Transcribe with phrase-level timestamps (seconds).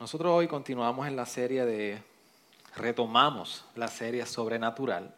[0.00, 2.02] Nosotros hoy continuamos en la serie de,
[2.74, 5.14] retomamos la serie sobrenatural.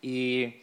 [0.00, 0.54] Y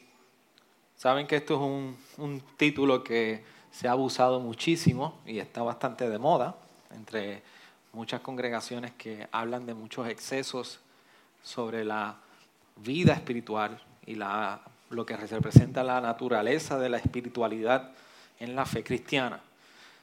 [0.98, 6.10] saben que esto es un, un título que se ha abusado muchísimo y está bastante
[6.10, 6.56] de moda
[6.90, 7.44] entre
[7.94, 10.79] muchas congregaciones que hablan de muchos excesos
[11.44, 12.18] sobre la
[12.78, 17.91] vida espiritual y la, lo que representa la naturaleza de la espiritualidad
[18.40, 19.40] en la fe cristiana.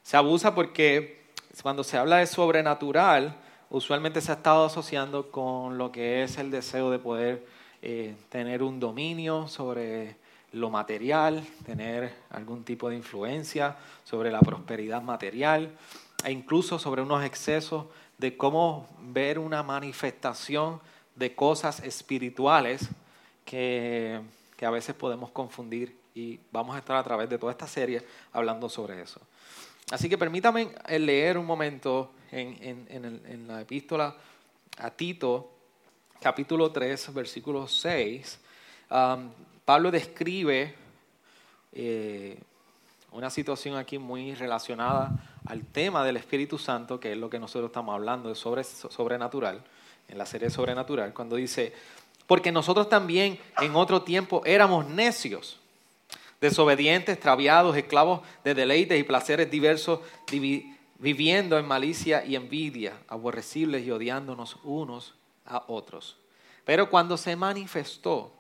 [0.05, 1.28] Se abusa porque
[1.63, 3.37] cuando se habla de sobrenatural,
[3.71, 7.47] usualmente se ha estado asociando con lo que es el deseo de poder
[7.83, 10.17] eh, tener un dominio sobre
[10.53, 15.71] lo material, tener algún tipo de influencia sobre la prosperidad material
[16.25, 20.81] e incluso sobre unos excesos de cómo ver una manifestación
[21.15, 22.89] de cosas espirituales
[23.45, 24.21] que,
[24.57, 28.05] que a veces podemos confundir y vamos a estar a través de toda esta serie
[28.33, 29.21] hablando sobre eso.
[29.91, 34.15] Así que permítame leer un momento en, en, la epístola
[34.77, 35.51] a Tito,
[36.21, 38.39] capítulo 3, versículo 6.
[38.91, 39.31] Um,
[39.65, 40.75] Pablo describe
[41.73, 42.39] eh,
[43.13, 45.11] una situación aquí muy relacionada
[45.47, 49.65] al tema del Espíritu Santo, que es lo que nosotros estamos hablando, de sobre, sobrenatural,
[50.09, 51.73] en la serie sobrenatural, cuando dice,
[52.27, 55.61] porque nosotros también en otro tiempo éramos necios
[56.41, 60.01] desobedientes, extraviados, esclavos de deleites y placeres diversos,
[60.99, 65.15] viviendo en malicia y envidia, aborrecibles y odiándonos unos
[65.47, 66.17] a otros.
[66.65, 68.33] Pero cuando se manifestó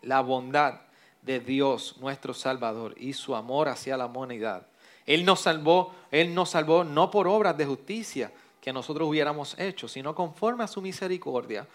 [0.00, 0.80] la bondad
[1.22, 4.66] de Dios, nuestro Salvador, y su amor hacia la humanidad,
[5.06, 9.88] Él nos salvó, Él nos salvó no por obras de justicia que nosotros hubiéramos hecho,
[9.88, 11.66] sino conforme a su misericordia,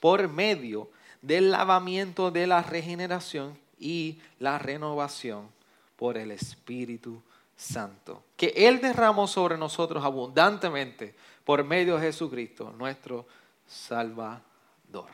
[0.00, 0.88] por medio
[1.20, 5.48] del lavamiento de la regeneración y la renovación
[5.96, 7.22] por el Espíritu
[7.56, 13.26] Santo, que Él derramó sobre nosotros abundantemente por medio de Jesucristo, nuestro
[13.66, 15.08] Salvador.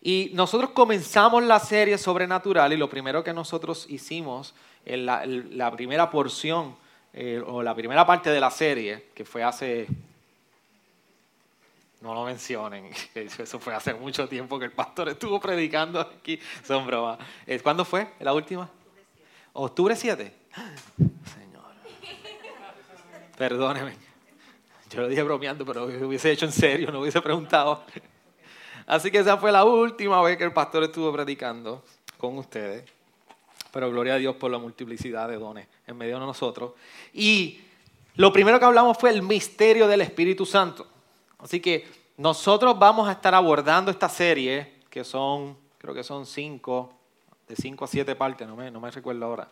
[0.00, 4.54] Y nosotros comenzamos la serie sobrenatural y lo primero que nosotros hicimos
[4.84, 6.74] en la, primera porción
[7.12, 9.86] eh, o la primera parte de la serie, que fue hace
[12.02, 16.38] no lo mencionen, eso fue hace mucho tiempo que el pastor estuvo predicando aquí.
[16.66, 17.18] Son bromas.
[17.46, 18.68] Eh, ¿Cuándo fue la última?
[19.52, 20.34] Octubre 7.
[21.34, 21.62] Señor.
[23.38, 23.96] Perdóneme.
[24.90, 27.84] Yo lo dije bromeando, pero lo hubiese hecho en serio, no hubiese preguntado.
[28.86, 31.84] Así que esa fue la última vez que el pastor estuvo predicando
[32.18, 32.84] con ustedes.
[33.70, 36.72] Pero gloria a Dios por la multiplicidad de dones en medio de nosotros.
[37.14, 37.60] Y
[38.16, 40.91] lo primero que hablamos fue el misterio del Espíritu Santo.
[41.42, 41.86] Así que
[42.16, 46.92] nosotros vamos a estar abordando esta serie, que son, creo que son cinco,
[47.48, 49.48] de cinco a siete partes, no me, no me recuerdo ahora.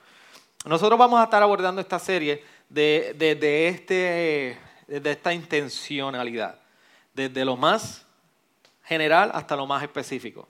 [0.65, 6.61] Nosotros vamos a estar abordando esta serie de, de, este, de esta intencionalidad,
[7.13, 8.07] desde lo más
[8.85, 10.49] general hasta lo más específico.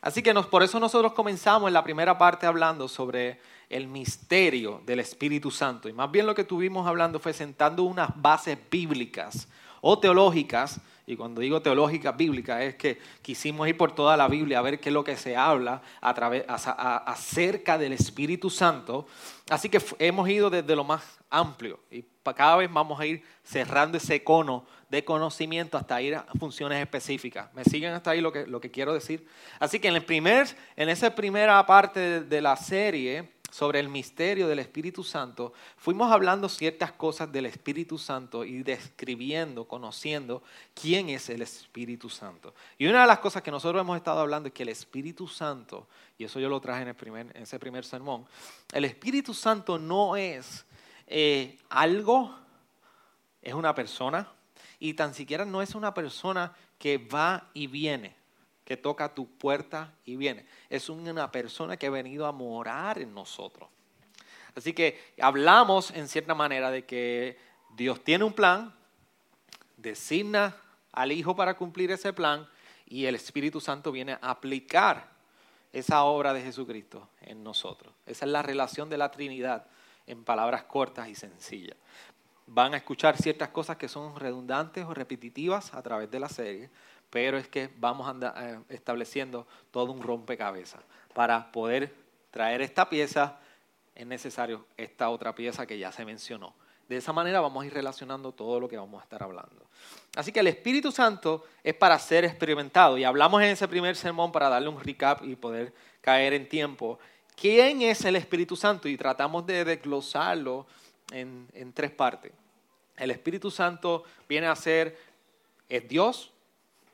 [0.00, 4.82] Así que nos, por eso nosotros comenzamos en la primera parte hablando sobre el misterio
[4.86, 5.88] del Espíritu Santo.
[5.88, 9.48] Y más bien lo que tuvimos hablando fue sentando unas bases bíblicas
[9.88, 14.58] o teológicas, y cuando digo teológicas bíblicas es que quisimos ir por toda la Biblia
[14.58, 19.06] a ver qué es lo que se habla a través, acerca del Espíritu Santo.
[19.48, 22.04] Así que hemos ido desde lo más amplio y
[22.34, 27.54] cada vez vamos a ir cerrando ese cono de conocimiento hasta ir a funciones específicas.
[27.54, 29.28] ¿Me siguen hasta ahí lo que, lo que quiero decir?
[29.60, 34.48] Así que en, el primer, en esa primera parte de la serie sobre el misterio
[34.48, 40.42] del Espíritu Santo, fuimos hablando ciertas cosas del Espíritu Santo y describiendo, conociendo
[40.74, 42.54] quién es el Espíritu Santo.
[42.76, 45.86] Y una de las cosas que nosotros hemos estado hablando es que el Espíritu Santo,
[46.18, 48.26] y eso yo lo traje en, ese primer sermón,
[48.72, 50.64] el Espíritu Santo no es
[51.06, 52.34] eh, algo,
[53.42, 54.28] es una persona,
[54.78, 58.15] y tan siquiera no es una persona que va y viene
[58.66, 60.44] que toca tu puerta y viene.
[60.68, 63.70] Es una persona que ha venido a morar en nosotros.
[64.56, 67.38] Así que hablamos en cierta manera de que
[67.76, 68.74] Dios tiene un plan,
[69.76, 70.56] designa
[70.90, 72.48] al Hijo para cumplir ese plan
[72.86, 75.10] y el Espíritu Santo viene a aplicar
[75.72, 77.94] esa obra de Jesucristo en nosotros.
[78.04, 79.66] Esa es la relación de la Trinidad
[80.08, 81.76] en palabras cortas y sencillas.
[82.46, 86.70] Van a escuchar ciertas cosas que son redundantes o repetitivas a través de la serie,
[87.10, 90.80] pero es que vamos eh, estableciendo todo un rompecabezas.
[91.14, 91.94] Para poder
[92.30, 93.38] traer esta pieza
[93.94, 96.54] es necesario esta otra pieza que ya se mencionó.
[96.88, 99.66] De esa manera vamos a ir relacionando todo lo que vamos a estar hablando.
[100.14, 102.96] Así que el Espíritu Santo es para ser experimentado.
[102.98, 106.98] Y hablamos en ese primer sermón para darle un recap y poder caer en tiempo.
[107.34, 108.88] ¿Quién es el Espíritu Santo?
[108.88, 110.66] Y tratamos de desglosarlo
[111.10, 112.32] en tres partes.
[112.96, 114.98] El Espíritu Santo viene a ser,
[115.68, 116.32] es Dios,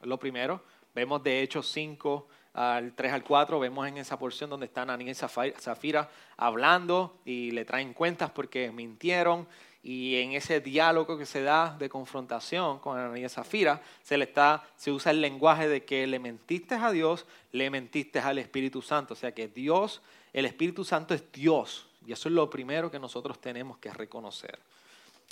[0.02, 0.62] lo primero.
[0.94, 5.22] Vemos de Hechos 5 al 3 al 4, vemos en esa porción donde están Ananías
[5.22, 9.48] y Zafira hablando y le traen cuentas porque mintieron
[9.82, 14.24] y en ese diálogo que se da de confrontación con Ananías y Zafira se le
[14.24, 18.82] está se usa el lenguaje de que le mentiste a Dios, le mentiste al Espíritu
[18.82, 20.02] Santo, o sea que Dios,
[20.32, 24.58] el Espíritu Santo es Dios y eso es lo primero que nosotros tenemos que reconocer.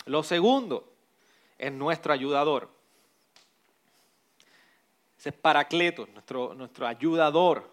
[0.07, 0.91] Lo segundo
[1.59, 2.80] es nuestro ayudador.
[5.21, 7.71] Ese es Paracleto, nuestro, nuestro ayudador.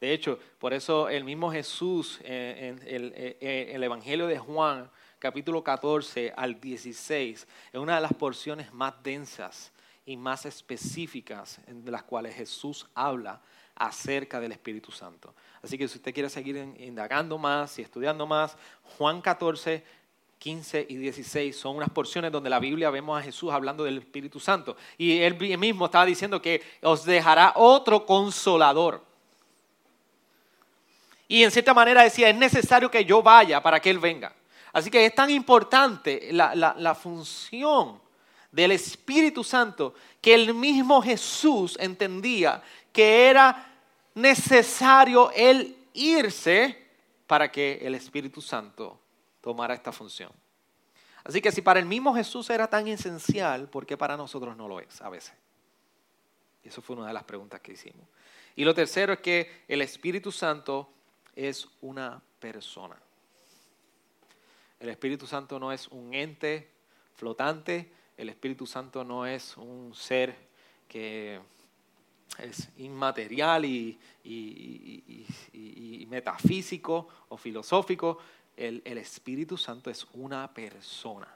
[0.00, 4.90] De hecho, por eso el mismo Jesús en el, eh, eh, el Evangelio de Juan,
[5.20, 9.70] capítulo 14 al 16, es una de las porciones más densas
[10.04, 13.40] y más específicas de las cuales Jesús habla
[13.76, 15.32] acerca del Espíritu Santo.
[15.62, 18.56] Así que si usted quiere seguir indagando más y estudiando más,
[18.98, 19.84] Juan 14
[20.40, 24.40] 15 y 16 son unas porciones donde la Biblia vemos a Jesús hablando del Espíritu
[24.40, 24.74] Santo.
[24.96, 29.04] Y él mismo estaba diciendo que os dejará otro consolador.
[31.28, 34.34] Y en cierta manera decía, es necesario que yo vaya para que Él venga.
[34.72, 38.00] Así que es tan importante la, la función
[38.50, 43.74] del Espíritu Santo que el mismo Jesús entendía que era
[44.14, 46.82] necesario Él irse
[47.26, 48.98] para que el Espíritu Santo
[49.40, 50.32] tomara esta función.
[51.24, 54.68] Así que si para el mismo Jesús era tan esencial, ¿por qué para nosotros no
[54.68, 55.34] lo es a veces?
[56.64, 58.06] Y eso fue una de las preguntas que hicimos.
[58.56, 60.90] Y lo tercero es que el Espíritu Santo
[61.34, 62.96] es una persona.
[64.78, 66.70] El Espíritu Santo no es un ente
[67.14, 70.34] flotante, el Espíritu Santo no es un ser
[70.88, 71.40] que
[72.38, 78.18] es inmaterial y, y metafísico o filosófico,
[78.60, 81.28] el, Espíritu Santo es una persona.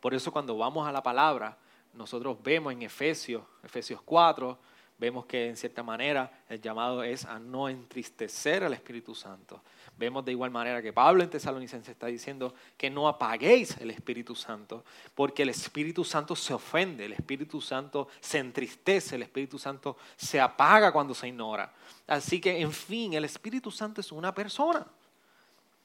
[0.00, 1.56] Por eso cuando vamos a la palabra,
[1.94, 4.56] nosotros vemos en Efesios, Efesios 4,
[4.96, 9.62] vemos que en cierta manera el llamado es a no entristecer al Espíritu Santo.
[9.96, 14.34] Vemos de igual manera que Pablo en Tesalonicenses está diciendo que no apaguéis el Espíritu
[14.34, 14.84] Santo,
[15.14, 20.40] porque el Espíritu Santo se ofende, el Espíritu Santo se entristece, el Espíritu Santo se
[20.40, 21.72] apaga cuando se ignora.
[22.06, 24.86] Así que, en fin, el Espíritu Santo es una persona.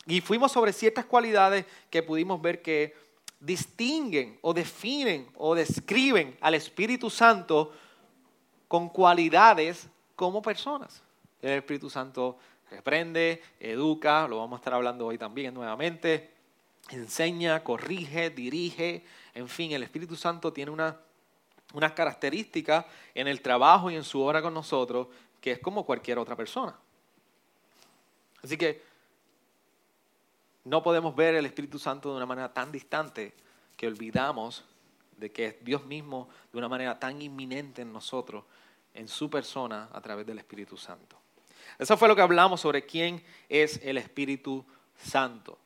[0.07, 2.95] Y fuimos sobre ciertas cualidades que pudimos ver que
[3.39, 7.73] distinguen o definen o describen al Espíritu Santo
[8.67, 11.01] con cualidades como personas.
[11.41, 12.37] El Espíritu Santo
[12.69, 16.31] reprende, educa, lo vamos a estar hablando hoy también nuevamente,
[16.89, 19.03] enseña, corrige, dirige,
[19.33, 20.97] en fin, el Espíritu Santo tiene una,
[21.73, 25.07] unas características en el trabajo y en su obra con nosotros
[25.41, 26.75] que es como cualquier otra persona.
[28.43, 28.81] Así que
[30.65, 33.33] no podemos ver el Espíritu Santo de una manera tan distante
[33.77, 34.65] que olvidamos
[35.17, 38.43] de que es Dios mismo de una manera tan inminente en nosotros,
[38.93, 41.17] en su persona, a través del Espíritu Santo.
[41.77, 44.65] Eso fue lo que hablamos sobre quién es el Espíritu
[44.97, 45.57] Santo.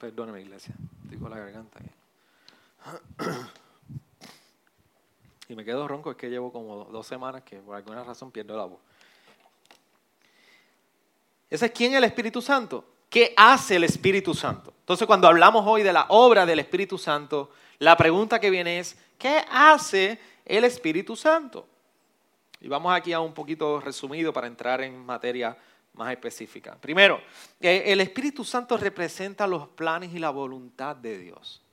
[0.00, 0.74] Perdóname, iglesia,
[1.20, 1.80] con la garganta.
[5.54, 8.64] me quedo ronco, es que llevo como dos semanas que por alguna razón pierdo la
[8.64, 8.80] voz.
[11.50, 12.84] ¿Ese es quién es el Espíritu Santo?
[13.08, 14.74] ¿Qué hace el Espíritu Santo?
[14.80, 18.96] Entonces, cuando hablamos hoy de la obra del Espíritu Santo, la pregunta que viene es,
[19.18, 21.66] ¿qué hace el Espíritu Santo?
[22.60, 25.56] Y vamos aquí a un poquito resumido para entrar en materia
[25.92, 26.76] más específica.
[26.80, 27.20] Primero,
[27.60, 31.63] el Espíritu Santo representa los planes y la voluntad de Dios.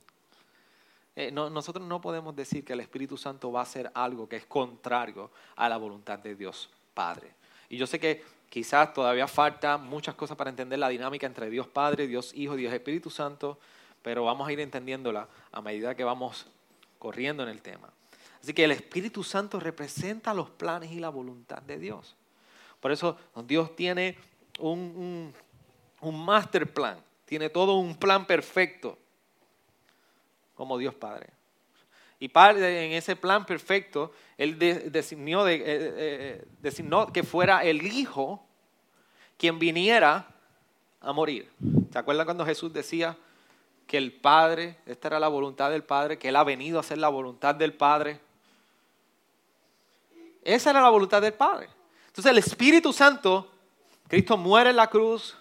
[1.14, 4.46] Eh, nosotros no podemos decir que el Espíritu Santo va a hacer algo que es
[4.46, 7.34] contrario a la voluntad de Dios Padre.
[7.68, 11.66] Y yo sé que quizás todavía falta muchas cosas para entender la dinámica entre Dios
[11.66, 13.58] Padre, Dios Hijo, Dios Espíritu Santo,
[14.02, 16.46] pero vamos a ir entendiéndola a medida que vamos
[16.98, 17.90] corriendo en el tema.
[18.42, 22.16] Así que el Espíritu Santo representa los planes y la voluntad de Dios.
[22.80, 24.16] Por eso Dios tiene
[24.58, 25.32] un,
[26.00, 28.98] un master plan, tiene todo un plan perfecto
[30.62, 31.28] como Dios Padre.
[32.20, 34.56] Y Padre, en ese plan perfecto, Él
[34.92, 38.46] designó, de, eh, eh, designó que fuera el Hijo
[39.36, 40.32] quien viniera
[41.00, 41.50] a morir.
[41.90, 43.16] ¿Se acuerdan cuando Jesús decía
[43.88, 46.98] que el Padre, esta era la voluntad del Padre, que Él ha venido a hacer
[46.98, 48.20] la voluntad del Padre?
[50.44, 51.70] Esa era la voluntad del Padre.
[52.06, 53.50] Entonces el Espíritu Santo,
[54.06, 55.36] Cristo muere en la cruz,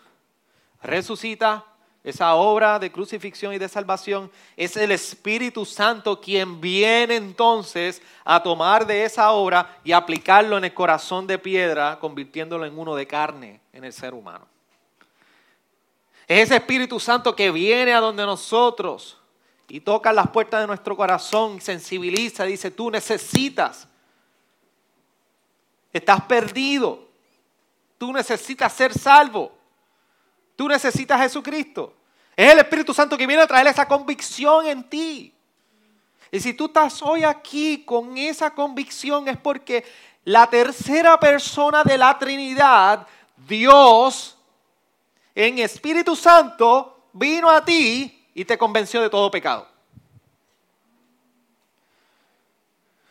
[0.82, 1.71] resucita,
[2.04, 8.42] esa obra de crucifixión y de salvación, es el Espíritu Santo quien viene entonces a
[8.42, 13.06] tomar de esa obra y aplicarlo en el corazón de piedra, convirtiéndolo en uno de
[13.06, 14.48] carne en el ser humano.
[16.28, 19.18] Es ese Espíritu Santo que viene a donde nosotros
[19.68, 23.88] y toca las puertas de nuestro corazón, sensibiliza, dice, tú necesitas,
[25.94, 27.08] estás perdido,
[27.98, 29.61] tú necesitas ser salvo,
[30.56, 31.94] tú necesitas a Jesucristo.
[32.36, 35.34] Es el Espíritu Santo que viene a traer esa convicción en ti.
[36.32, 39.84] Y si tú estás hoy aquí con esa convicción es porque
[40.24, 43.06] la tercera persona de la Trinidad,
[43.36, 44.38] Dios,
[45.36, 49.68] en Espíritu Santo, vino a ti y te convenció de todo pecado.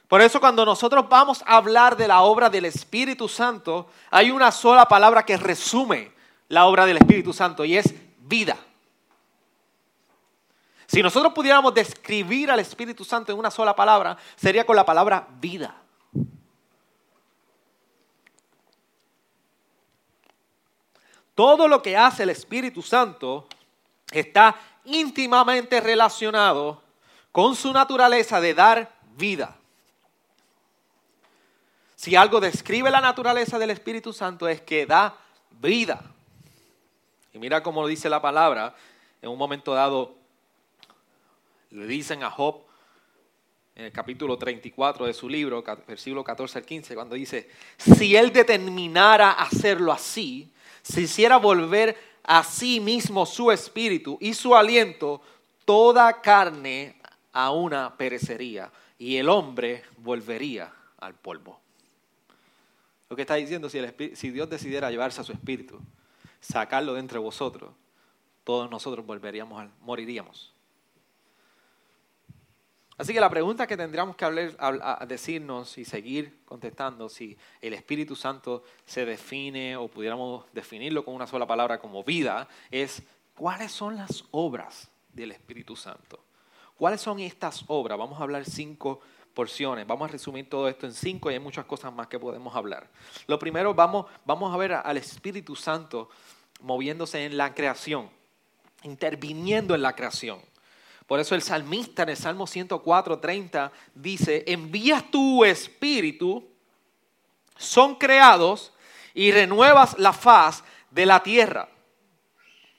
[0.08, 4.50] Por eso cuando nosotros vamos a hablar de la obra del Espíritu Santo, hay una
[4.50, 6.10] sola palabra que resume
[6.50, 8.56] la obra del Espíritu Santo y es vida.
[10.86, 15.28] Si nosotros pudiéramos describir al Espíritu Santo en una sola palabra, sería con la palabra
[15.40, 15.76] vida.
[21.36, 23.46] Todo lo que hace el Espíritu Santo
[24.10, 26.82] está íntimamente relacionado
[27.30, 29.56] con su naturaleza de dar vida.
[31.94, 35.14] Si algo describe la naturaleza del Espíritu Santo es que da
[35.50, 36.02] vida.
[37.32, 38.74] Y mira cómo dice la palabra,
[39.22, 40.16] en un momento dado
[41.70, 42.62] le dicen a Job
[43.76, 48.32] en el capítulo 34 de su libro, versículo 14 al 15, cuando dice, si él
[48.32, 55.22] determinara hacerlo así, si hiciera volver a sí mismo su espíritu y su aliento,
[55.64, 56.96] toda carne
[57.32, 61.60] a una perecería y el hombre volvería al polvo.
[63.08, 63.80] Lo que está diciendo, si,
[64.14, 65.80] si Dios decidiera llevarse a su espíritu,
[66.40, 67.72] sacarlo de entre vosotros,
[68.44, 70.52] todos nosotros volveríamos, al, moriríamos.
[73.00, 74.54] Así que la pregunta que tendríamos que
[75.08, 81.26] decirnos y seguir contestando si el Espíritu Santo se define o pudiéramos definirlo con una
[81.26, 83.02] sola palabra como vida es
[83.34, 86.22] cuáles son las obras del Espíritu Santo.
[86.76, 87.96] ¿Cuáles son estas obras?
[87.96, 89.00] Vamos a hablar cinco
[89.34, 89.86] porciones.
[89.86, 92.88] Vamos a resumir todo esto en cinco y hay muchas cosas más que podemos hablar.
[93.26, 96.08] Lo primero, vamos, vamos a ver al Espíritu Santo
[96.60, 98.10] moviéndose en la creación,
[98.82, 100.40] interviniendo en la creación.
[101.06, 106.48] Por eso el salmista en el Salmo 104, 30 dice, envías tu espíritu,
[107.56, 108.72] son creados
[109.12, 111.68] y renuevas la faz de la tierra.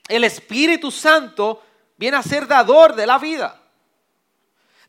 [0.08, 1.62] El Espíritu Santo
[1.96, 3.61] viene a ser dador de la vida.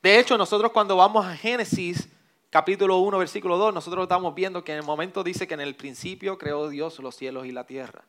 [0.03, 2.09] De hecho, nosotros cuando vamos a Génesis
[2.49, 5.75] capítulo 1, versículo 2, nosotros estamos viendo que en el momento dice que en el
[5.75, 8.03] principio creó Dios los cielos y la tierra.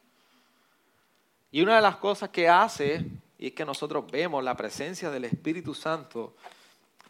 [1.52, 3.04] Y una de las cosas que hace
[3.38, 6.34] y es que nosotros vemos la presencia del Espíritu Santo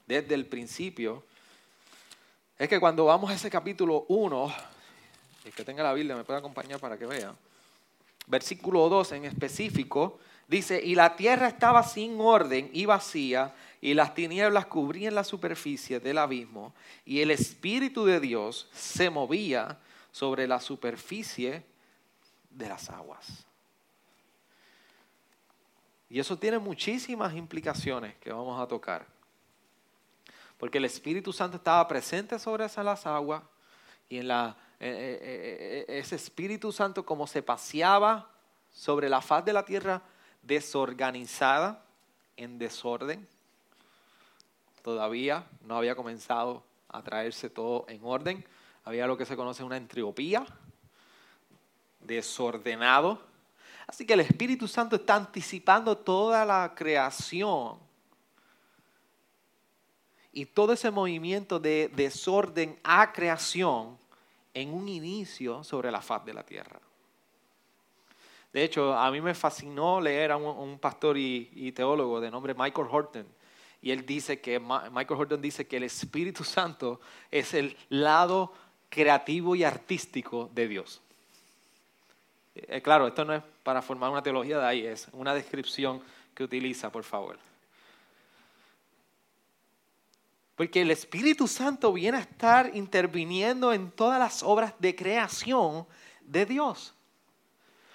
[0.06, 1.24] desde el principio,
[2.58, 4.54] es que cuando vamos a ese capítulo 1,
[5.46, 7.34] el que tenga la Biblia me puede acompañar para que vea,
[8.26, 14.14] versículo 2 en específico, dice, y la tierra estaba sin orden y vacía, y las
[14.14, 16.72] tinieblas cubrían la superficie del abismo,
[17.04, 19.78] y el Espíritu de Dios se movía
[20.10, 21.62] sobre la superficie
[22.48, 23.44] de las aguas.
[26.08, 29.06] Y eso tiene muchísimas implicaciones que vamos a tocar.
[30.56, 33.42] Porque el Espíritu Santo estaba presente sobre esas aguas
[34.08, 38.30] y en la, eh, eh, eh, ese Espíritu Santo como se paseaba
[38.72, 40.00] sobre la faz de la tierra
[40.40, 41.84] desorganizada,
[42.38, 43.28] en desorden.
[44.84, 48.46] Todavía no había comenzado a traerse todo en orden.
[48.84, 50.46] Había lo que se conoce una entropía,
[52.00, 53.34] desordenado
[53.86, 57.78] Así que el Espíritu Santo está anticipando toda la creación
[60.32, 63.98] y todo ese movimiento de desorden a creación
[64.52, 66.80] en un inicio sobre la faz de la tierra.
[68.52, 72.88] De hecho, a mí me fascinó leer a un, pastor y, teólogo de nombre Michael
[72.90, 73.26] Horton.
[73.84, 78.50] Y él dice que, Michael Horton dice que el Espíritu Santo es el lado
[78.88, 81.02] creativo y artístico de Dios.
[82.54, 86.00] Eh, claro, esto no es para formar una teología de ahí, es una descripción
[86.34, 87.38] que utiliza, por favor.
[90.56, 95.86] Porque el Espíritu Santo viene a estar interviniendo en todas las obras de creación
[96.22, 96.94] de Dios.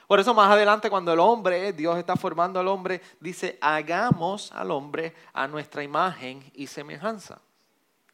[0.10, 4.72] Por eso más adelante cuando el hombre, Dios está formando al hombre, dice, hagamos al
[4.72, 7.40] hombre a nuestra imagen y semejanza.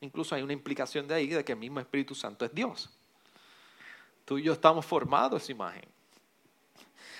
[0.01, 2.89] Incluso hay una implicación de ahí de que el mismo Espíritu Santo es Dios.
[4.25, 5.85] Tú y yo estamos formados esa imagen.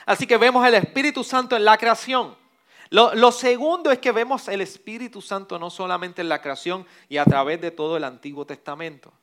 [0.06, 2.36] Así que vemos el Espíritu Santo en la creación.
[2.90, 7.24] Lo, segundo es que vemos el Espíritu Santo no solamente en la creación y a
[7.24, 9.14] través de todo el Antiguo Testamento.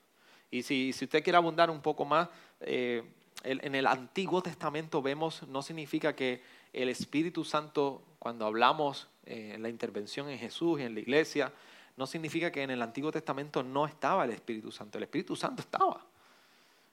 [0.51, 2.31] Y si, usted quiere abundar un poco más,
[2.61, 3.03] eh,
[3.45, 9.63] en el Antiguo Testamento vemos, no significa que el Espíritu Santo, cuando hablamos eh, en
[9.63, 11.53] la intervención en Jesús y en la iglesia,
[11.97, 14.99] no significa que en el Antiguo Testamento no estaba el Espíritu Santo.
[14.99, 16.01] El Espíritu Santo estaba.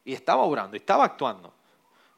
[0.03, 1.53] Y estaba orando, estaba actuando.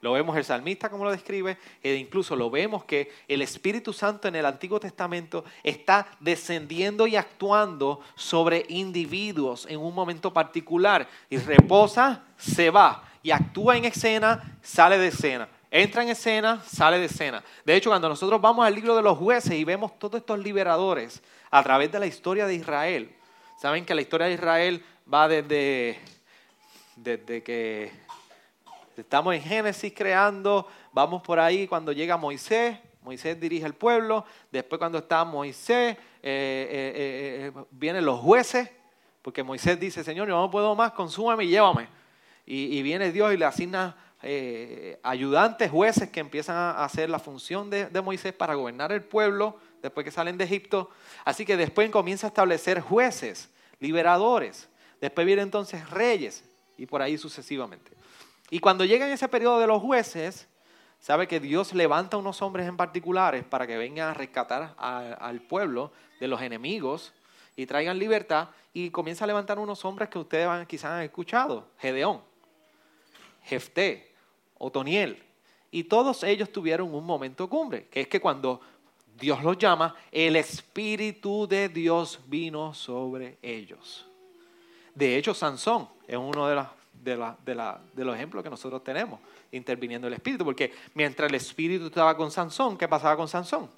[0.02, 4.28] Lo vemos el salmista como lo describe, e incluso lo vemos que el Espíritu Santo
[4.28, 11.08] en el Antiguo Testamento está descendiendo y actuando sobre individuos en un momento particular.
[11.30, 13.11] Y reposa, se va.
[13.24, 15.48] Y actúa en escena, sale de escena.
[15.70, 17.44] Entra en escena, sale de escena.
[17.64, 21.22] De hecho, cuando nosotros vamos al libro de los jueces y vemos todos estos liberadores
[21.50, 23.16] a través de la historia de Israel,
[23.58, 26.00] saben que la historia de Israel va desde,
[26.98, 27.92] desde que
[28.98, 34.78] Estamos en Génesis creando, vamos por ahí cuando llega Moisés, Moisés dirige el pueblo, después
[34.78, 38.70] cuando está Moisés, eh, eh, eh, vienen los jueces,
[39.22, 41.88] porque Moisés dice, Señor, yo no puedo más, consúmame y llévame.
[42.46, 43.96] Y, viene Dios y le asigna
[45.04, 49.58] ayudantes, jueces que empiezan a hacer la función de, de Moisés para gobernar el pueblo
[49.82, 50.90] después que salen de Egipto.
[51.26, 54.70] Así que después comienza a establecer jueces, liberadores.
[55.00, 56.44] Después vienen entonces reyes
[56.78, 57.92] y por ahí sucesivamente.
[58.50, 60.48] Y cuando llega en ese periodo de los jueces,
[61.00, 65.92] sabe que Dios levanta unos hombres en particulares para que vengan a rescatar al pueblo
[66.20, 67.14] de los enemigos
[67.56, 68.50] y traigan libertad.
[68.74, 72.22] Y comienza a levantar unos hombres que ustedes van, quizás han escuchado: Gedeón,
[73.44, 74.14] Jefté,
[74.58, 75.22] Otoniel.
[75.72, 78.62] Y todos ellos tuvieron un momento cumbre, que es que cuando
[79.18, 84.06] Dios los llama, el Espíritu de Dios vino sobre ellos.
[84.94, 86.66] De hecho, Sansón es uno de,
[87.04, 89.20] de los ejemplos que nosotros tenemos
[89.52, 90.44] interviniendo el Espíritu.
[90.44, 93.70] Porque mientras el Espíritu estaba con Sansón, ¿qué pasaba con Sansón?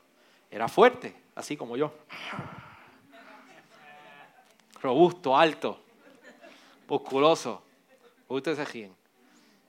[0.50, 1.94] Era fuerte, así como yo.
[4.82, 5.80] Robusto, alto,
[6.88, 7.64] musculoso.
[8.28, 9.03] Ustedes se ríen.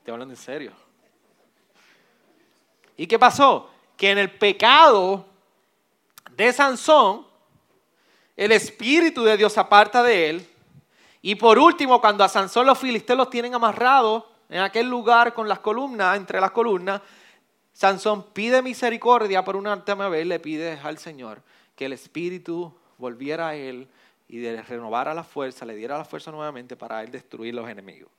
[0.05, 0.73] Te hablan en serio.
[2.97, 3.71] ¿Y qué pasó?
[3.97, 5.27] Que en el pecado
[6.37, 7.27] de Sansón,
[8.37, 10.49] el Espíritu de Dios aparta de él
[11.27, 15.49] y por último, cuando a Sansón los filisteos los tienen amarrados en aquel lugar con
[15.49, 17.01] las columnas, entre las columnas,
[17.73, 21.41] Sansón pide misericordia por una última vez, le pide al Señor
[21.75, 23.89] que el Espíritu volviera a él
[24.29, 28.11] y le renovara la fuerza, le diera la fuerza nuevamente para él destruir los enemigos.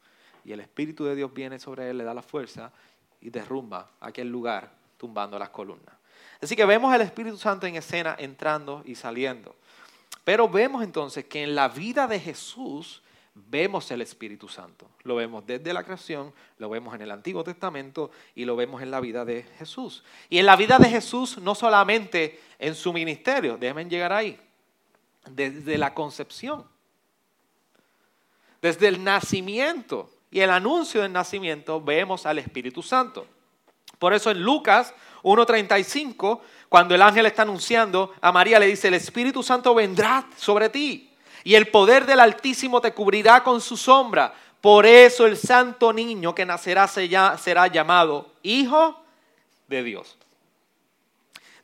[0.45, 2.71] Y el Espíritu de Dios viene sobre él, le da la fuerza
[3.19, 5.95] y derrumba aquel lugar tumbando las columnas.
[6.41, 9.55] Así que vemos al Espíritu Santo en escena entrando y saliendo.
[10.23, 13.01] Pero vemos entonces que en la vida de Jesús
[13.33, 14.87] vemos el Espíritu Santo.
[15.03, 18.91] Lo vemos desde la creación, lo vemos en el Antiguo Testamento y lo vemos en
[18.91, 20.03] la vida de Jesús.
[20.29, 24.39] Y en la vida de Jesús no solamente en su ministerio, déjenme llegar ahí,
[25.29, 26.65] desde la concepción,
[28.61, 33.25] desde el nacimiento y el anuncio del nacimiento vemos al Espíritu Santo.
[33.97, 34.93] Por eso en Lucas
[35.23, 40.67] 1.35, cuando el ángel está anunciando a María, le dice, el Espíritu Santo vendrá sobre
[40.67, 41.09] ti
[41.45, 44.33] y el poder del Altísimo te cubrirá con su sombra.
[44.59, 49.01] Por eso el santo niño que nacerá será llamado Hijo
[49.69, 50.17] de Dios.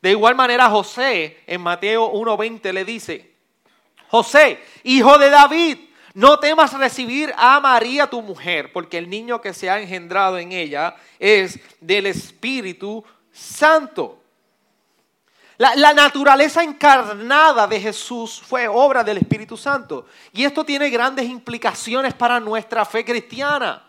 [0.02, 3.34] De igual manera José en Mateo 1.20 le dice,
[4.08, 5.78] José, hijo de David,
[6.14, 10.52] no temas recibir a María tu mujer, porque el niño que se ha engendrado en
[10.52, 14.18] ella es del Espíritu Santo.
[15.58, 20.08] La, naturaleza encarnada de Jesús fue obra del Espíritu Santo.
[20.34, 23.86] Y esto tiene grandes implicaciones para nuestra fe cristiana.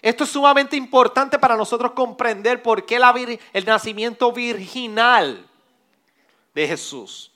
[0.00, 2.98] Esto es sumamente importante para nosotros comprender por qué
[3.52, 5.46] el nacimiento virginal
[6.54, 7.32] de Jesús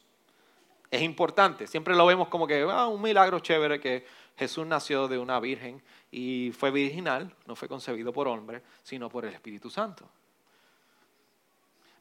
[0.92, 1.66] es importante.
[1.66, 4.05] Siempre lo vemos como que ah, un milagro chévere que
[4.37, 9.24] Jesús nació de una virgen y fue virginal, no fue concebido por hombre, sino por
[9.24, 10.07] el Espíritu Santo.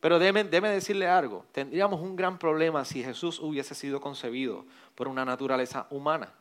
[0.01, 5.23] Pero déme, decirle algo, tendríamos un gran problema si Jesús hubiese sido concebido por una
[5.23, 6.34] naturaleza humana,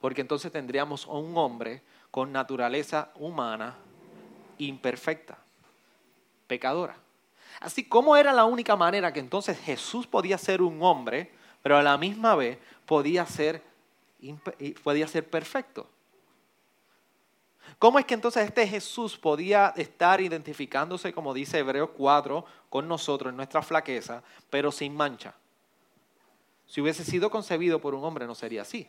[0.00, 3.76] porque entonces tendríamos un hombre con naturaleza humana
[4.56, 5.36] imperfecta,
[6.46, 6.96] pecadora.
[7.60, 11.82] Así como era la única manera que entonces Jesús podía ser un hombre, pero a
[11.82, 13.62] la misma vez podía ser,
[14.82, 15.88] podía ser perfecto.
[17.78, 23.30] ¿Cómo es que entonces este Jesús podía estar identificándose, como dice Hebreos 4, con nosotros
[23.30, 25.34] en nuestra flaqueza, pero sin mancha?
[26.66, 28.88] Si hubiese sido concebido por un hombre no sería así.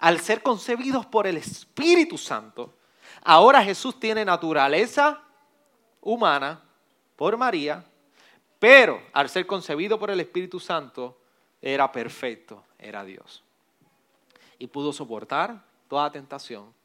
[0.00, 2.74] Al ser concebidos por el Espíritu Santo,
[3.22, 5.22] ahora Jesús tiene naturaleza
[6.00, 6.62] humana
[7.16, 7.84] por María,
[8.58, 11.17] pero al ser concebido por el Espíritu Santo,
[11.60, 13.42] era perfecto, era Dios.
[14.58, 16.78] Y pudo soportar toda tentación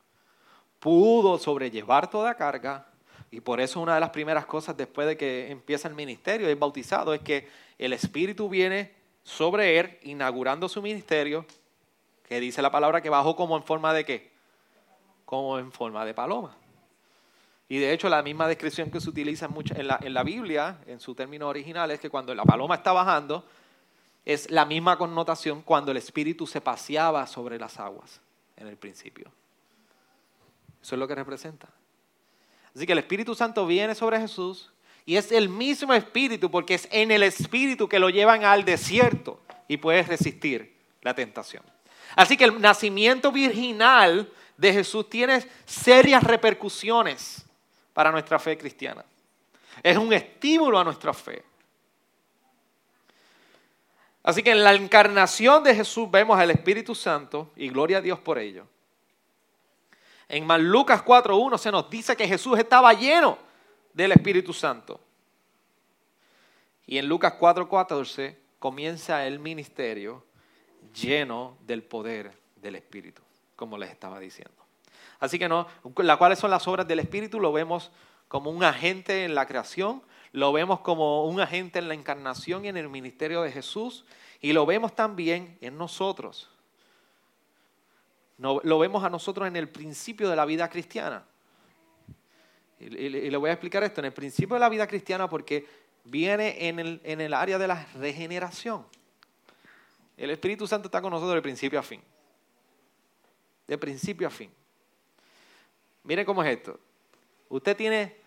[0.84, 2.86] pudo sobrellevar toda carga
[3.32, 6.60] y por eso una de las primeras cosas después de que empieza el ministerio, es
[6.60, 7.48] bautizado, es que
[7.80, 8.92] el Espíritu viene
[9.24, 11.46] sobre él, inaugurando su ministerio,
[12.28, 14.32] que dice la palabra que bajó como en forma de qué?
[15.24, 16.54] Como en forma de paloma.
[17.70, 21.00] Y de hecho la misma descripción que se utiliza en, la, en la Biblia, en
[21.00, 23.46] su término original, es que cuando la paloma está bajando,
[24.26, 28.22] es la misma connotación cuando el Espíritu se paseaba sobre las aguas
[28.58, 29.32] en el principio.
[30.82, 31.68] Eso es lo que representa.
[32.76, 34.72] Así que el Espíritu Santo viene sobre Jesús
[35.06, 39.42] y es el mismo Espíritu porque es en el Espíritu que lo llevan al desierto
[39.68, 41.64] y puede resistir la tentación.
[42.16, 47.46] Así que el nacimiento virginal de Jesús tiene serias repercusiones
[47.94, 49.04] para nuestra fe cristiana.
[49.82, 51.44] Es un estímulo a nuestra fe.
[54.24, 58.20] Así que en la encarnación de Jesús vemos al Espíritu Santo y gloria a Dios
[58.20, 58.66] por ello.
[60.30, 63.38] En Lucas 4.1 se nos dice que Jesús estaba lleno
[63.94, 65.00] del Espíritu Santo.
[66.86, 70.24] Y en Lucas 4.14 comienza el ministerio
[70.94, 73.22] lleno del poder del Espíritu,
[73.56, 74.56] como les estaba diciendo.
[75.20, 75.68] Así que no,
[76.18, 77.92] cuáles son las obras del Espíritu lo vemos
[78.28, 80.02] como un agente en la creación,
[80.34, 84.04] lo vemos como un agente en la encarnación y en el ministerio de Jesús,
[84.42, 86.50] y lo vemos también en nosotros.
[88.38, 91.24] lo vemos a nosotros en el principio de la vida cristiana.
[92.80, 95.66] Y, le voy a explicar esto, en el principio de la vida cristiana porque
[96.04, 98.86] viene en el, en el área de la regeneración.
[100.18, 102.02] El Espíritu Santo está con nosotros de principio a fin.
[103.68, 104.52] De principio a fin.
[106.04, 106.80] Mire cómo es esto.
[107.50, 108.18] Usted tiene,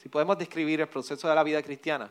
[0.00, 2.10] si podemos describir el proceso de la vida cristiana,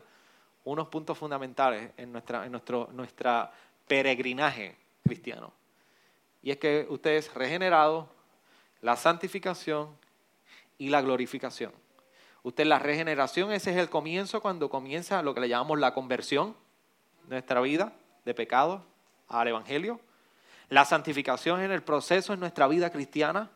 [0.62, 3.50] unos puntos fundamentales en, nuestra, en nuestro nuestra
[3.88, 5.52] peregrinaje cristiano.
[6.40, 8.08] Y es que usted es regenerado,
[8.80, 9.88] la santificación
[10.78, 11.72] y la glorificación.
[12.44, 16.54] Usted la regeneración, ese es el comienzo cuando comienza lo que le llamamos la conversión
[17.24, 17.92] de nuestra vida
[18.24, 18.84] de pecado
[19.26, 19.98] al Evangelio.
[20.68, 23.50] La santificación en el proceso en nuestra vida cristiana,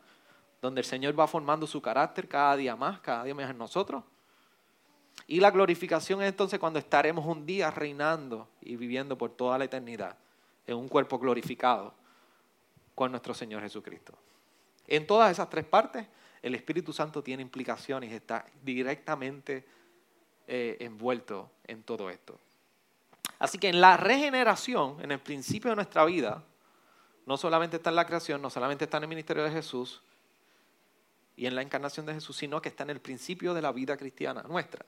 [0.60, 4.02] donde el Señor va formando su carácter cada día más, cada día más en nosotros.
[5.26, 9.64] Y la glorificación es entonces cuando estaremos un día reinando y viviendo por toda la
[9.64, 10.16] eternidad
[10.66, 11.94] en un cuerpo glorificado
[12.94, 14.14] con nuestro Señor Jesucristo.
[14.86, 16.06] En todas esas tres partes,
[16.42, 19.64] el Espíritu Santo tiene implicaciones está directamente
[20.46, 22.38] eh, envuelto en todo esto.
[23.38, 26.44] Así que en la regeneración, en el principio de nuestra vida,
[27.24, 30.02] no solamente está en la creación, no solamente está en el ministerio de Jesús
[31.36, 33.96] y en la encarnación de Jesús, sino que está en el principio de la vida
[33.96, 34.84] cristiana nuestra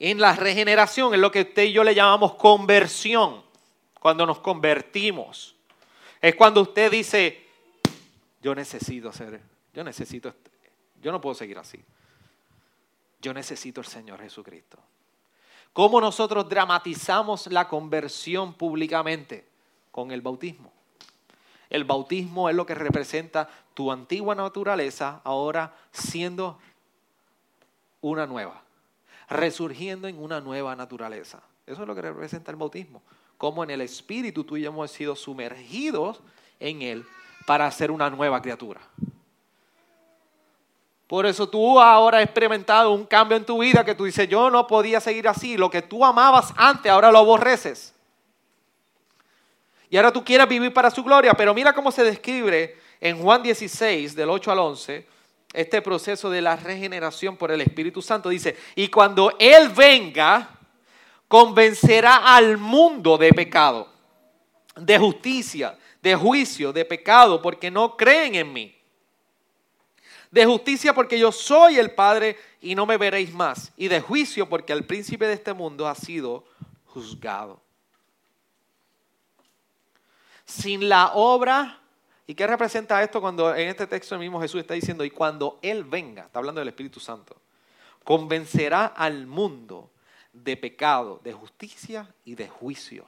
[0.00, 3.42] en la regeneración, en lo que usted y yo le llamamos conversión,
[4.00, 5.54] cuando nos convertimos.
[6.22, 7.46] Es cuando usted dice,
[8.42, 9.42] yo necesito ser,
[9.74, 10.34] yo necesito,
[11.02, 11.78] yo no puedo seguir así.
[13.20, 14.78] Yo necesito el Señor Jesucristo.
[15.74, 19.46] ¿Cómo nosotros dramatizamos la conversión públicamente?
[19.90, 20.72] Con el bautismo.
[21.68, 26.58] El bautismo es lo que representa tu antigua naturaleza ahora siendo
[28.00, 28.62] una nueva
[29.30, 31.40] resurgiendo en una nueva naturaleza.
[31.66, 33.00] Eso es lo que representa el bautismo.
[33.38, 36.20] Como en el Espíritu tú y yo hemos sido sumergidos
[36.58, 37.06] en Él
[37.46, 38.80] para ser una nueva criatura.
[41.06, 44.50] Por eso tú ahora has experimentado un cambio en tu vida que tú dices, yo
[44.50, 45.56] no podía seguir así.
[45.56, 47.94] Lo que tú amabas antes, ahora lo aborreces.
[49.88, 51.34] Y ahora tú quieres vivir para su gloria.
[51.34, 55.19] Pero mira cómo se describe en Juan 16, del 8 al 11
[55.52, 58.28] este proceso de la regeneración por el Espíritu Santo.
[58.28, 60.58] Dice, y cuando Él venga,
[61.28, 63.88] convencerá al mundo de pecado,
[64.76, 68.76] de justicia, de juicio, de pecado, porque no creen en mí.
[70.30, 73.72] De justicia porque yo soy el Padre y no me veréis más.
[73.76, 76.44] Y de juicio porque el príncipe de este mundo ha sido
[76.86, 77.60] juzgado.
[80.44, 81.79] Sin la obra
[82.30, 85.82] ¿Y qué representa esto cuando en este texto mismo Jesús está diciendo, y cuando Él
[85.82, 87.34] venga, está hablando del Espíritu Santo,
[88.04, 89.90] convencerá al mundo
[90.32, 93.04] de pecado, de justicia y de juicio?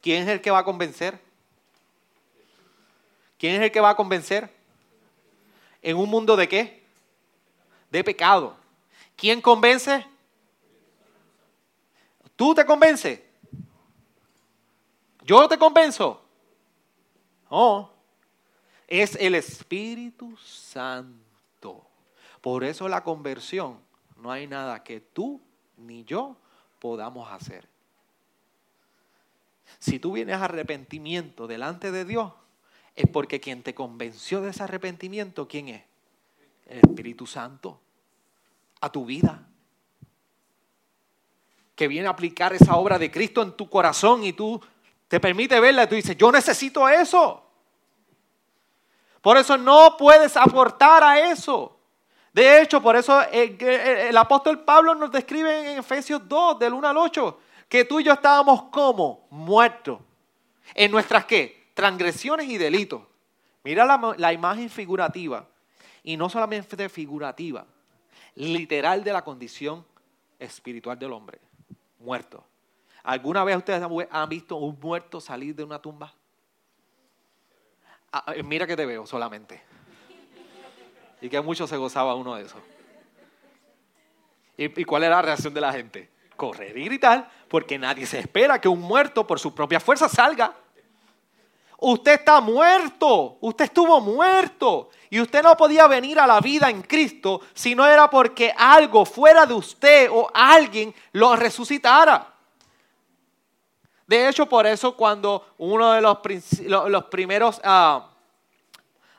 [0.00, 1.20] ¿Quién es el que va a convencer?
[3.38, 4.50] ¿Quién es el que va a convencer?
[5.82, 6.82] ¿En un mundo de qué?
[7.90, 8.56] De pecado.
[9.16, 10.06] ¿Quién convence?
[12.36, 13.20] ¿Tú te convences?
[15.24, 16.22] ¿Yo te convenzo?
[17.50, 17.95] No
[18.86, 21.86] es el Espíritu Santo.
[22.40, 23.78] Por eso la conversión
[24.16, 25.40] no hay nada que tú
[25.76, 26.36] ni yo
[26.78, 27.68] podamos hacer.
[29.78, 32.32] Si tú vienes a arrepentimiento delante de Dios,
[32.94, 35.82] es porque quien te convenció de ese arrepentimiento, ¿quién es?
[36.66, 37.80] El Espíritu Santo
[38.80, 39.46] a tu vida.
[41.74, 44.60] Que viene a aplicar esa obra de Cristo en tu corazón y tú
[45.08, 47.45] te permite verla y tú dices, yo necesito eso.
[49.26, 51.76] Por eso no puedes aportar a eso.
[52.32, 56.96] De hecho, por eso el, apóstol Pablo nos describe en Efesios 2, del 1 al
[56.96, 59.98] 8, que tú y yo estábamos como muertos.
[60.74, 61.70] ¿En nuestras qué?
[61.74, 63.02] Transgresiones y delitos.
[63.64, 65.44] Mira la, la imagen figurativa.
[66.04, 67.66] Y no solamente figurativa,
[68.36, 69.84] literal de la condición
[70.38, 71.40] espiritual del hombre.
[71.98, 72.44] Muerto.
[73.02, 76.14] ¿Alguna vez ustedes han visto un muerto salir de una tumba?
[78.18, 79.62] Ah, eh, mira que te veo solamente.
[81.20, 82.56] Y que mucho se gozaba uno de eso.
[84.56, 86.10] ¿Y, ¿Y cuál era la reacción de la gente?
[86.34, 90.54] Correr y gritar, porque nadie se espera que un muerto por su propia fuerza salga.
[91.78, 96.80] Usted está muerto, usted estuvo muerto y usted no podía venir a la vida en
[96.80, 102.35] Cristo si no era porque algo fuera de usted o alguien lo resucitara.
[104.06, 106.18] De hecho, por eso cuando uno de los,
[107.10, 108.08] primeros ah,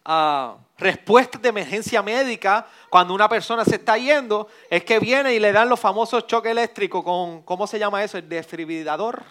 [0.06, 5.39] ah, respuestas de emergencia médica, cuando una persona se está yendo, es que viene y
[5.39, 8.17] le dan los famosos choques eléctricos con, ¿cómo se llama eso?
[8.17, 9.23] El desfibrilador.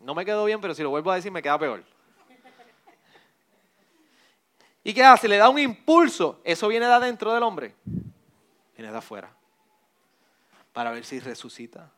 [0.00, 1.84] No me quedó bien, pero si lo vuelvo a decir me queda peor.
[4.82, 5.28] ¿Y qué hace?
[5.28, 6.40] Le da un impulso.
[6.42, 7.74] Eso viene de adentro del hombre.
[8.74, 9.30] Viene de afuera.
[10.72, 11.90] Para ver si resucita.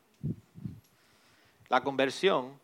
[1.72, 2.61] La conversión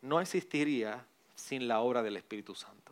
[0.00, 1.04] no existiría
[1.34, 2.90] sin la obra del Espíritu Santo.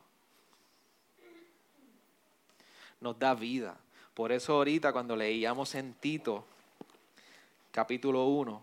[3.00, 3.78] Nos da vida.
[4.12, 6.44] Por eso ahorita cuando leíamos en Tito,
[7.70, 8.62] capítulo 1,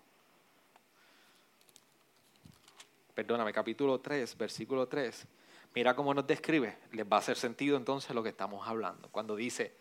[3.15, 5.25] perdóname, capítulo 3, versículo 3,
[5.73, 6.78] mira cómo nos describe.
[6.91, 9.10] Les va a hacer sentido entonces lo que estamos hablando.
[9.10, 9.73] Cuando dice,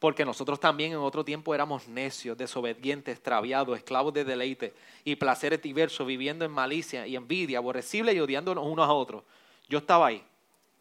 [0.00, 5.62] porque nosotros también en otro tiempo éramos necios, desobedientes, extraviados, esclavos de deleite y placeres
[5.62, 9.22] diversos, viviendo en malicia y envidia, aborrecibles y odiándonos unos a otros.
[9.68, 10.24] Yo estaba ahí.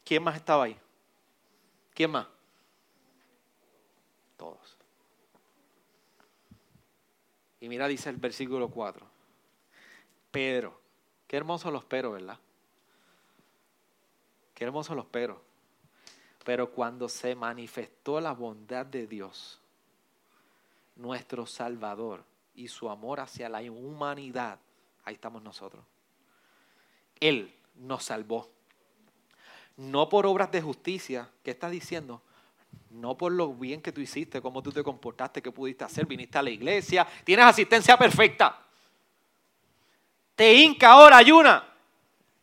[0.04, 0.78] ¿Quién más estaba ahí?
[1.94, 2.26] ¿Quién más?
[4.38, 4.78] Todos.
[7.62, 9.06] Y mira, dice el versículo 4.
[10.32, 10.80] Pedro,
[11.30, 12.40] Qué hermosos los peros, ¿verdad?
[14.56, 15.38] Qué hermosos los peros.
[16.50, 19.62] Pero cuando se manifestó la bondad de Dios,
[20.96, 22.24] nuestro Salvador,
[22.56, 24.58] y su amor hacia la humanidad,
[25.04, 25.86] ahí estamos nosotros.
[27.20, 28.50] Él nos salvó.
[29.78, 32.24] No por obras de justicia, ¿qué está diciendo?
[32.90, 36.40] No por lo bien que tú hiciste, cómo tú te comportaste, qué pudiste hacer, viniste
[36.40, 38.66] a la iglesia, tienes asistencia perfecta
[40.34, 41.64] te hinca ahora, ayuna.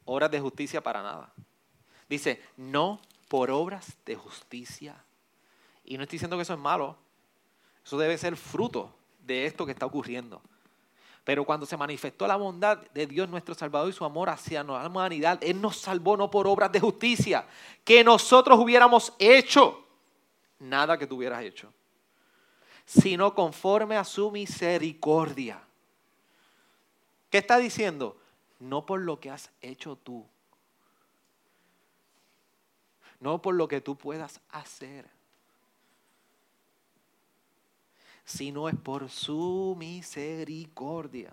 [0.04, 1.32] Obras de justicia para nada.
[2.08, 5.02] Dice, no por obras de justicia.
[5.84, 6.96] Y no estoy diciendo que eso es malo.
[7.84, 10.40] Eso debe ser fruto de esto que está ocurriendo.
[11.24, 14.86] Pero cuando se manifestó la bondad de Dios nuestro Salvador y su amor hacia la
[14.86, 17.46] humanidad, Él nos salvó no por obras de justicia
[17.84, 19.84] que nosotros hubiéramos hecho,
[20.60, 21.72] nada que tú hubieras hecho,
[22.84, 25.60] sino conforme a su misericordia
[27.30, 28.16] ¿Qué está diciendo?
[28.60, 30.26] No por lo que has hecho tú.
[33.20, 35.07] No por lo que tú puedas hacer.
[38.24, 41.33] Sino es por su misericordia.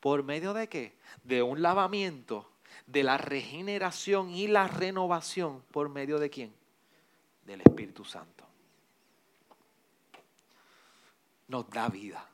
[0.00, 0.94] ¿Por medio de qué?
[1.24, 2.50] De un lavamiento,
[2.86, 5.62] de la regeneración y la renovación.
[5.70, 6.54] ¿Por medio de quién?
[7.44, 8.44] Del Espíritu Santo.
[11.48, 12.26] Nos da vida.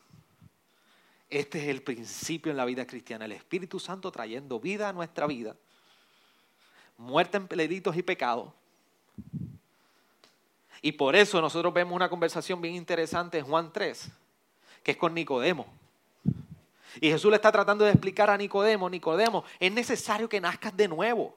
[1.32, 5.26] Este es el principio en la vida cristiana, el Espíritu Santo trayendo vida a nuestra
[5.26, 5.56] vida,
[7.02, 8.48] muerte en delitos y pecados.
[10.80, 14.10] Y por eso nosotros vemos una conversación bien interesante en Juan 3,
[14.82, 15.66] que es con Nicodemo.
[17.00, 20.88] Y Jesús le está tratando de explicar a Nicodemo, Nicodemo, es necesario que nazcas de
[20.88, 21.36] nuevo.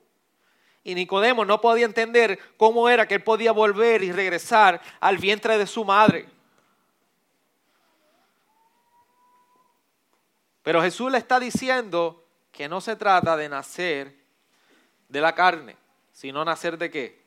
[0.84, 5.58] Y Nicodemo no podía entender cómo era que él podía volver y regresar al vientre
[5.58, 6.28] de su madre.
[10.62, 14.25] Pero Jesús le está diciendo que no se trata de nacer
[15.10, 15.76] de la carne,
[16.12, 17.24] sino nacer de qué?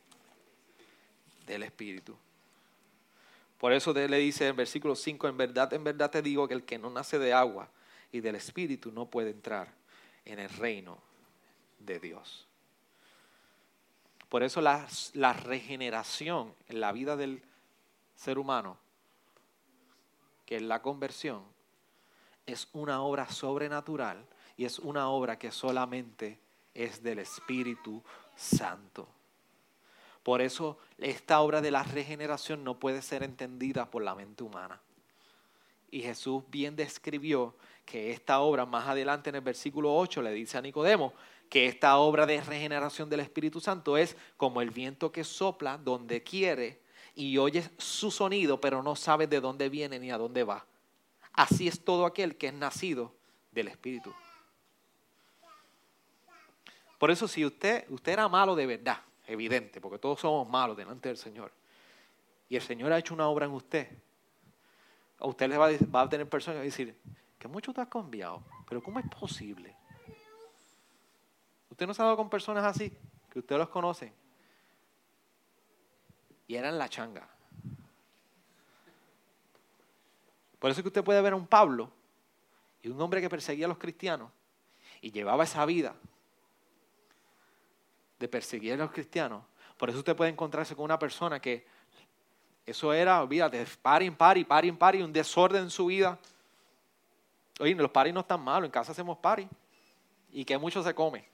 [1.47, 2.17] Del Espíritu.
[3.59, 6.65] Por eso le dice en versículo 5, en verdad, en verdad te digo que el
[6.65, 7.69] que no nace de agua
[8.13, 9.73] y del Espíritu no puede entrar
[10.25, 10.99] en el reino
[11.81, 12.47] de Dios.
[14.29, 17.43] Por eso la, la regeneración en la vida del
[18.15, 18.79] ser humano,
[20.47, 21.43] que es la conversión,
[22.47, 24.25] es una obra sobrenatural
[24.57, 26.39] y es una obra que solamente
[26.79, 28.03] es del Espíritu
[28.37, 29.09] Santo.
[30.23, 34.81] Por eso esta obra de la regeneración no puede ser entendida por la mente humana.
[35.91, 40.59] Y Jesús bien describió que esta obra, más adelante en el versículo 8, le dice
[40.59, 41.15] a Nicodemo
[41.49, 46.23] que esta obra de regeneración del Espíritu Santo es como el viento que sopla donde
[46.23, 46.83] quiere
[47.15, 50.67] y oye su sonido, pero no sabe de dónde viene ni a dónde va.
[51.33, 53.15] Así es todo aquel que es nacido
[53.51, 54.15] del Espíritu.
[56.99, 61.09] Por eso si usted, usted era malo de verdad, evidente, porque todos somos malos delante
[61.09, 61.53] del Señor,
[62.49, 63.89] y el Señor ha hecho una obra en usted,
[65.19, 66.99] a usted le va a, tener personas que decir,
[67.39, 69.77] que mucho te has cambiado, pero ¿cómo es posible?
[71.71, 72.93] ¿Usted no se ha dado con personas así,
[73.31, 74.13] que usted los conoce?
[76.49, 77.29] Y eran la changa.
[80.59, 81.93] Por eso es que usted puede ver a un Pablo
[82.83, 84.33] y un hombre que perseguía a los cristianos
[85.01, 85.95] y llevaba esa vida
[88.19, 89.45] de perseguir a los cristianos.
[89.77, 91.67] Por eso usted puede encontrarse con una persona que
[92.67, 95.87] eso era, olvídate, par en par y par en par y un desorden en su
[95.87, 96.19] vida.
[97.61, 99.49] Oye, los paris no están malos, en casa hacemos paris
[100.31, 101.25] y que mucho se come.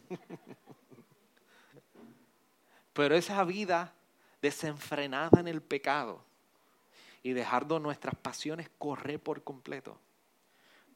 [2.92, 3.92] Pero esa vida
[4.40, 6.22] desenfrenada en el pecado
[7.22, 9.98] y dejando nuestras pasiones correr por completo.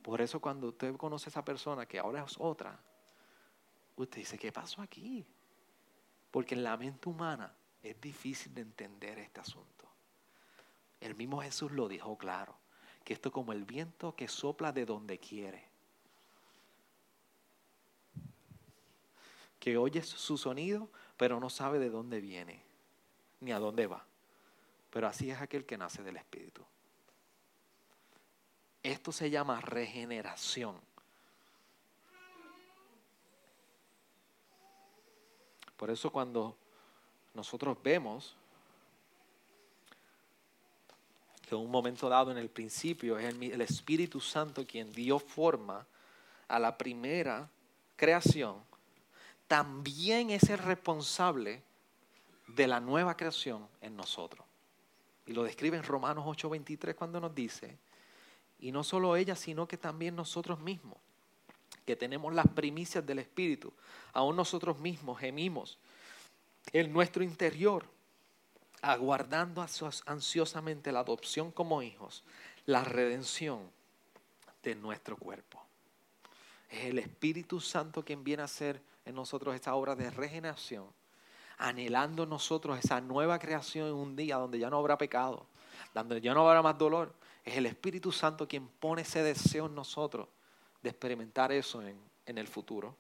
[0.03, 2.79] Por eso cuando usted conoce a esa persona que ahora es otra,
[3.97, 5.27] usted dice, ¿qué pasó aquí?
[6.31, 9.89] Porque en la mente humana es difícil de entender este asunto.
[11.01, 12.57] El mismo Jesús lo dijo claro,
[13.05, 15.65] que esto es como el viento que sopla de donde quiere.
[19.59, 22.63] Que oye su sonido, pero no sabe de dónde viene,
[23.41, 24.05] ni a dónde va.
[24.91, 26.65] Pero así es aquel que nace del Espíritu.
[28.83, 30.81] Esto se llama regeneración.
[35.79, 36.57] Por eso cuando
[37.35, 38.35] nosotros vemos
[41.49, 45.87] que en un momento dado en el principio es el, Espíritu Santo quien dio forma
[46.49, 47.49] a la primera
[47.97, 48.57] creación,
[49.47, 51.63] también es el responsable
[52.49, 54.45] de la nueva creación en nosotros.
[55.27, 57.79] Y lo describe en Romanos 8:23 cuando nos dice,
[58.59, 60.99] y no solo ella, sino que también nosotros mismos,
[61.89, 63.73] que tenemos las primicias del Espíritu,
[64.13, 65.79] aún nosotros mismos gemimos
[66.71, 67.87] en nuestro interior,
[68.83, 69.65] aguardando
[70.05, 72.25] ansiosamente la adopción como hijos,
[72.67, 73.71] la redención
[74.63, 75.65] de nuestro cuerpo.
[76.69, 80.85] Es el Espíritu Santo quien viene a hacer en nosotros esta obra de regeneración,
[81.57, 85.47] anhelando nosotros esa nueva creación en un día donde ya no habrá pecado,
[85.95, 87.15] donde ya no habrá más dolor.
[87.47, 90.29] Es el Espíritu Santo quien pone ese deseo en nosotros
[90.83, 92.97] de experimentar eso en, en el futuro.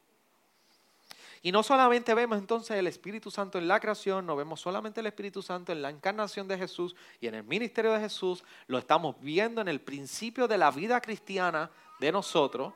[1.42, 5.06] Y no solamente vemos entonces el Espíritu Santo en la creación, no vemos solamente el
[5.06, 9.16] Espíritu Santo en la encarnación de Jesús y en el ministerio de Jesús, lo estamos
[9.20, 12.72] viendo en el principio de la vida cristiana de nosotros,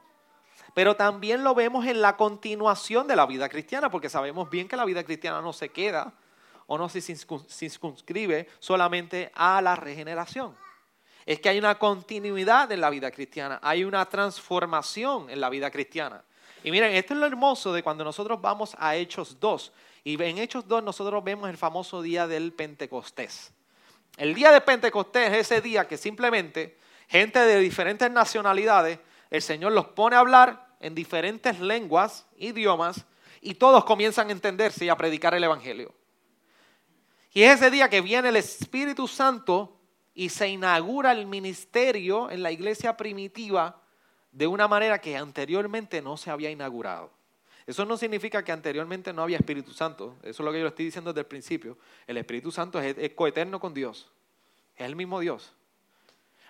[0.74, 4.76] pero también lo vemos en la continuación de la vida cristiana, porque sabemos bien que
[4.76, 6.14] la vida cristiana no se queda
[6.66, 10.56] o no se circunscribe solamente a la regeneración.
[11.26, 15.70] Es que hay una continuidad en la vida cristiana, hay una transformación en la vida
[15.70, 16.24] cristiana.
[16.64, 19.72] Y miren, esto es lo hermoso de cuando nosotros vamos a Hechos 2.
[20.04, 23.52] Y en Hechos 2 nosotros vemos el famoso día del Pentecostés.
[24.16, 28.98] El día de Pentecostés es ese día que simplemente gente de diferentes nacionalidades,
[29.30, 33.04] el Señor los pone a hablar en diferentes lenguas, idiomas,
[33.40, 35.94] y todos comienzan a entenderse y a predicar el Evangelio.
[37.32, 39.80] Y es ese día que viene el Espíritu Santo
[40.14, 43.80] y se inaugura el ministerio en la iglesia primitiva
[44.30, 47.10] de una manera que anteriormente no se había inaugurado.
[47.66, 50.16] Eso no significa que anteriormente no había Espíritu Santo.
[50.22, 51.78] Eso es lo que yo estoy diciendo desde el principio.
[52.06, 54.10] El Espíritu Santo es, coeterno con Dios.
[54.76, 55.52] Es el mismo Dios.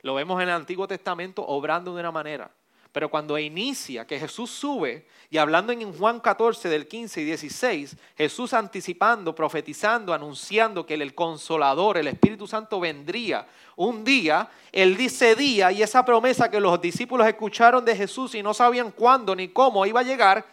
[0.01, 2.51] Lo vemos en el Antiguo Testamento obrando de una manera.
[2.93, 7.97] Pero cuando inicia, que Jesús sube, y hablando en Juan 14 del 15 y 16,
[8.19, 15.35] Jesús anticipando, profetizando, anunciando que el consolador, el Espíritu Santo vendría un día, él dice
[15.35, 19.49] día y esa promesa que los discípulos escucharon de Jesús y no sabían cuándo ni
[19.49, 20.45] cómo iba a llegar,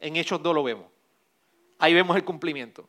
[0.00, 0.86] en Hechos 2 lo vemos.
[1.78, 2.88] Ahí vemos el cumplimiento.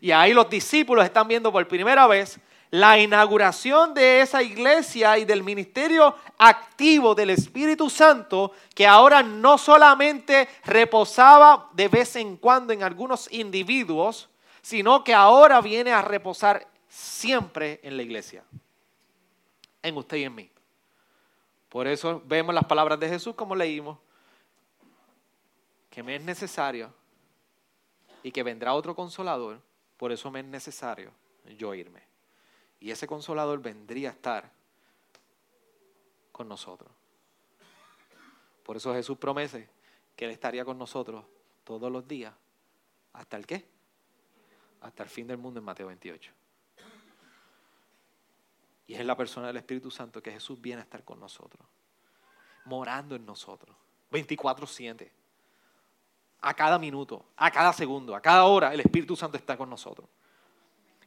[0.00, 5.24] Y ahí los discípulos están viendo por primera vez la inauguración de esa iglesia y
[5.24, 12.72] del ministerio activo del Espíritu Santo, que ahora no solamente reposaba de vez en cuando
[12.72, 14.28] en algunos individuos,
[14.62, 18.44] sino que ahora viene a reposar siempre en la iglesia,
[19.82, 20.50] en usted y en mí.
[21.68, 23.98] Por eso vemos las palabras de Jesús como leímos,
[25.88, 26.92] que me es necesario
[28.22, 29.60] y que vendrá otro consolador
[30.00, 31.12] por eso me es necesario
[31.58, 32.00] yo irme.
[32.80, 34.50] Y ese consolador vendría a estar
[36.32, 36.90] con nosotros.
[38.64, 39.68] Por eso Jesús promete
[40.16, 41.24] que Él estaría con nosotros
[41.64, 42.32] todos los días.
[43.12, 43.68] ¿Hasta el qué?
[44.80, 46.32] Hasta el fin del mundo en Mateo 28.
[48.86, 51.64] Y es la persona del Espíritu Santo que Jesús viene a estar con nosotros,
[52.64, 53.76] morando en nosotros,
[54.10, 55.10] 24-7.
[56.40, 60.08] A cada minuto, a cada segundo, a cada hora, el Espíritu Santo está con nosotros.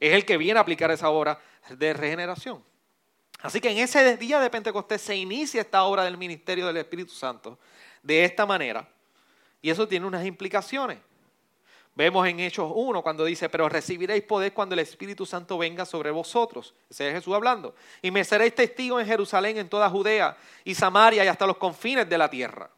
[0.04, 1.39] Es el que viene a aplicar esa obra
[1.70, 2.62] de regeneración.
[3.41, 7.14] Así que en ese día de Pentecostés se inicia esta obra del ministerio del Espíritu
[7.14, 7.58] Santo
[8.01, 8.86] de esta manera.
[9.62, 10.97] Y eso tiene unas implicaciones.
[11.95, 16.12] Vemos en Hechos 1 cuando dice, pero recibiréis poder cuando el Espíritu Santo venga sobre
[16.12, 16.74] vosotros.
[16.89, 17.74] Ese es Jesús hablando.
[18.01, 20.36] Y me seréis testigos en Jerusalén, en toda Judea
[20.66, 22.70] y Samaria y hasta los confines de la tierra.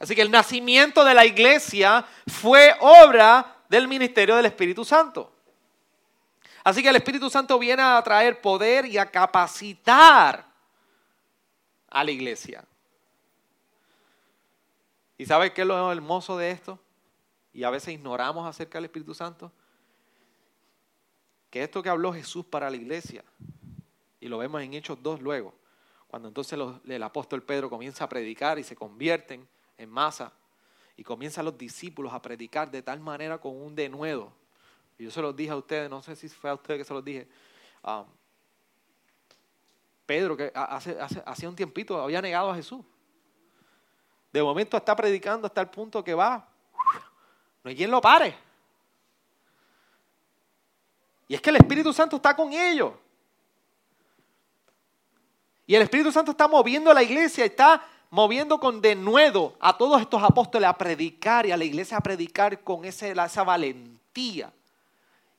[0.00, 5.35] Así que el nacimiento de la iglesia fue obra del ministerio del Espíritu Santo.
[6.66, 10.44] Así que el Espíritu Santo viene a traer poder y a capacitar
[11.88, 12.64] a la iglesia.
[15.16, 16.80] ¿Y sabes qué es lo hermoso de esto?
[17.56, 19.50] y a veces ignoramos acerca del Espíritu Santo,
[21.48, 23.24] que esto que habló Jesús para la iglesia,
[24.20, 25.54] y lo vemos en Hechos 2 luego,
[26.06, 29.48] cuando entonces el apóstol Pedro comienza a predicar y se convierten
[29.78, 30.34] en masa,
[30.98, 34.34] y comienzan los discípulos a predicar de tal manera con un denuedo.
[34.98, 36.94] Y yo se los dije a ustedes, no sé si fue a ustedes que se
[36.94, 37.28] los dije,
[37.82, 38.04] um,
[40.06, 42.84] Pedro, que hace, hace, un tiempito había negado a Jesús.
[44.32, 46.48] De momento está predicando hasta el punto que va
[47.66, 48.32] no hay quien lo pare.
[51.26, 52.92] Y es que el Espíritu Santo está con ellos.
[55.66, 60.00] Y el Espíritu Santo está moviendo a la iglesia, está moviendo con denuedo a todos
[60.00, 64.52] estos apóstoles a predicar y a la iglesia a predicar con esa valentía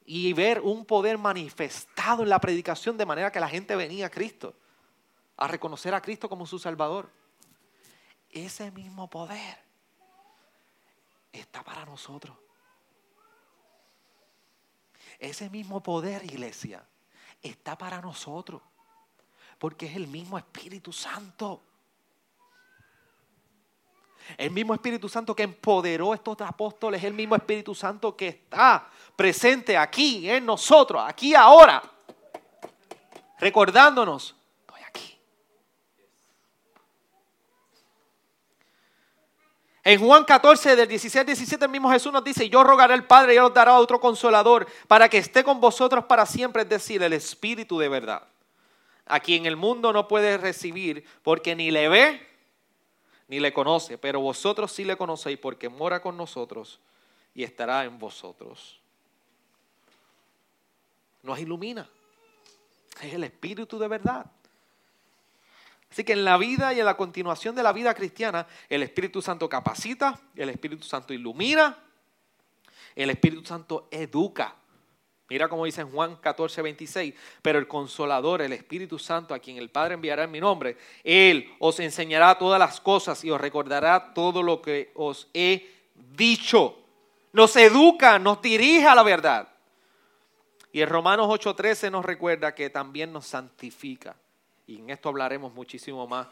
[0.09, 4.09] y ver un poder manifestado en la predicación de manera que la gente venía a
[4.09, 4.55] Cristo,
[5.35, 7.11] a reconocer a Cristo como su Salvador.
[8.29, 9.59] Ese mismo poder
[11.33, 12.37] está para nosotros.
[15.19, 16.87] Ese mismo poder, iglesia,
[17.41, 18.61] está para nosotros.
[19.59, 21.63] Porque es el mismo Espíritu Santo.
[24.35, 28.89] El mismo Espíritu Santo que empoderó a estos apóstoles, el mismo Espíritu Santo que está
[29.15, 31.81] presente aquí en nosotros, aquí ahora,
[33.39, 34.37] recordándonos
[39.87, 43.07] En Juan 14, del 16 al 17, el mismo Jesús nos dice, yo rogaré al
[43.07, 46.67] Padre y Él os dará otro consolador para que esté con vosotros para siempre, es
[46.67, 48.23] decir, el Espíritu de verdad,
[49.05, 52.27] a quien el mundo no puede recibir porque ni le ve
[53.27, 56.79] ni le conoce, pero vosotros sí le conocéis porque mora con nosotros
[57.33, 58.79] y estará en vosotros.
[61.23, 61.89] Nos ilumina.
[63.01, 64.25] Es el Espíritu de verdad.
[65.91, 69.21] Así que en la vida y en la continuación de la vida cristiana, el Espíritu
[69.21, 71.77] Santo capacita, el Espíritu Santo ilumina,
[72.95, 74.55] el Espíritu Santo educa.
[75.29, 79.57] Mira como dice en Juan 14, 26, pero el consolador, el Espíritu Santo, a quien
[79.57, 84.13] el Padre enviará en mi nombre, Él os enseñará todas las cosas y os recordará
[84.13, 85.69] todo lo que os he
[86.15, 86.77] dicho.
[87.33, 89.49] Nos educa, nos dirige a la verdad.
[90.71, 94.15] Y en Romanos 8:13 nos recuerda que también nos santifica.
[94.65, 96.27] Y en esto hablaremos muchísimo más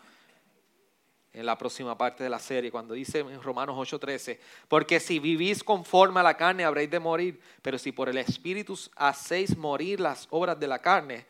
[1.35, 5.63] en la próxima parte de la serie, cuando dice en Romanos 8:13, porque si vivís
[5.63, 10.27] conforme a la carne habréis de morir, pero si por el Espíritu hacéis morir las
[10.29, 11.25] obras de la carne,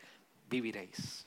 [0.48, 1.26] viviréis.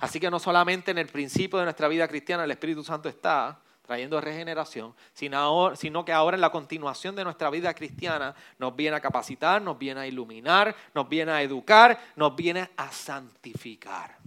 [0.00, 3.60] Así que no solamente en el principio de nuestra vida cristiana el Espíritu Santo está
[3.86, 9.00] trayendo regeneración, sino, que ahora en la continuación de nuestra vida cristiana nos viene a
[9.00, 14.21] capacitar, nos viene a iluminar, nos viene a educar, nos viene a santificar.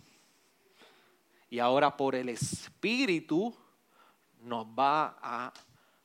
[1.55, 3.55] Y ahora por el Espíritu
[4.41, 5.53] nos va a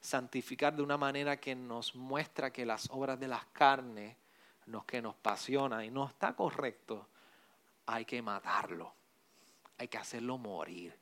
[0.00, 4.16] santificar de una manera que nos muestra que las obras de las carnes,
[4.66, 7.08] los que nos apasiona y no está correcto,
[7.86, 8.94] hay que matarlo,
[9.76, 10.96] hay que hacerlo morir.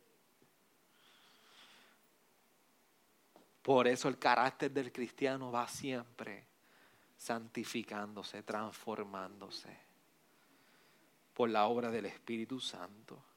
[3.61, 6.46] Por eso el carácter del cristiano va siempre
[7.18, 9.78] santificándose, transformándose
[11.34, 13.27] por la obra del Espíritu Santo.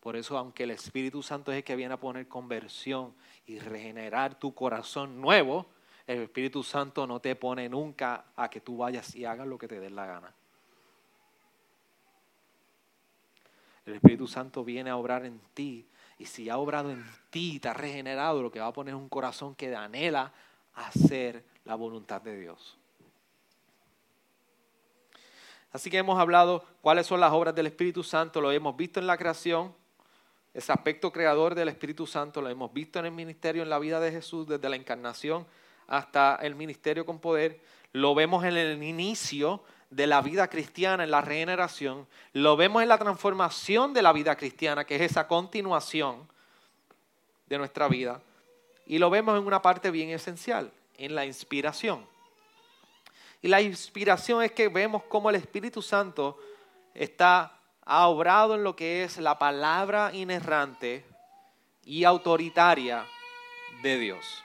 [0.00, 3.14] Por eso, aunque el Espíritu Santo es el que viene a poner conversión
[3.46, 5.66] y regenerar tu corazón nuevo,
[6.06, 9.68] el Espíritu Santo no te pone nunca a que tú vayas y hagas lo que
[9.68, 10.34] te dé la gana.
[13.84, 15.86] El Espíritu Santo viene a obrar en ti
[16.18, 19.00] y si ha obrado en ti te ha regenerado, lo que va a poner es
[19.00, 20.32] un corazón que anhela
[20.74, 22.76] hacer la voluntad de Dios.
[25.72, 29.06] Así que hemos hablado cuáles son las obras del Espíritu Santo, lo hemos visto en
[29.06, 29.74] la creación,
[30.54, 34.00] ese aspecto creador del Espíritu Santo, lo hemos visto en el ministerio, en la vida
[34.00, 35.46] de Jesús, desde la encarnación
[35.86, 37.60] hasta el ministerio con poder,
[37.92, 42.88] lo vemos en el inicio de la vida cristiana, en la regeneración, lo vemos en
[42.88, 46.28] la transformación de la vida cristiana, que es esa continuación
[47.46, 48.20] de nuestra vida,
[48.86, 52.06] y lo vemos en una parte bien esencial, en la inspiración.
[53.40, 56.38] Y la inspiración es que vemos cómo el Espíritu Santo
[56.92, 57.57] está
[57.90, 61.06] ha obrado en lo que es la palabra inerrante
[61.84, 63.06] y autoritaria
[63.82, 64.44] de Dios.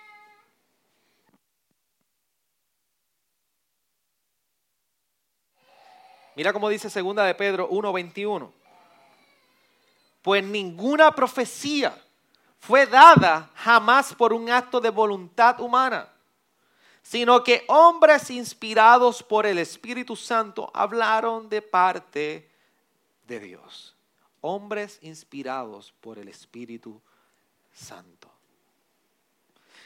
[6.37, 8.49] Mira cómo dice segunda de Pedro 1:21.
[10.21, 12.01] Pues ninguna profecía
[12.59, 16.07] fue dada jamás por un acto de voluntad humana,
[17.01, 22.52] sino que hombres inspirados por el Espíritu Santo hablaron de parte
[23.39, 23.95] de Dios.
[24.41, 27.01] Hombres inspirados por el Espíritu
[27.71, 28.29] Santo.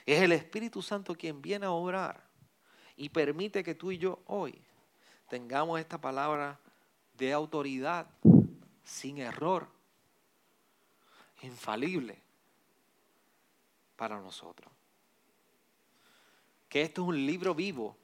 [0.05, 2.23] Es el Espíritu Santo quien viene a obrar
[2.95, 4.59] y permite que tú y yo hoy
[5.29, 6.59] tengamos esta palabra
[7.17, 8.07] de autoridad
[8.83, 9.67] sin error,
[11.41, 12.21] infalible
[13.95, 14.71] para nosotros.
[16.69, 17.95] Que esto es un libro vivo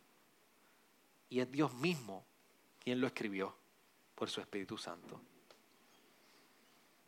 [1.30, 2.24] y es Dios mismo
[2.80, 3.56] quien lo escribió
[4.16, 5.20] por su Espíritu Santo.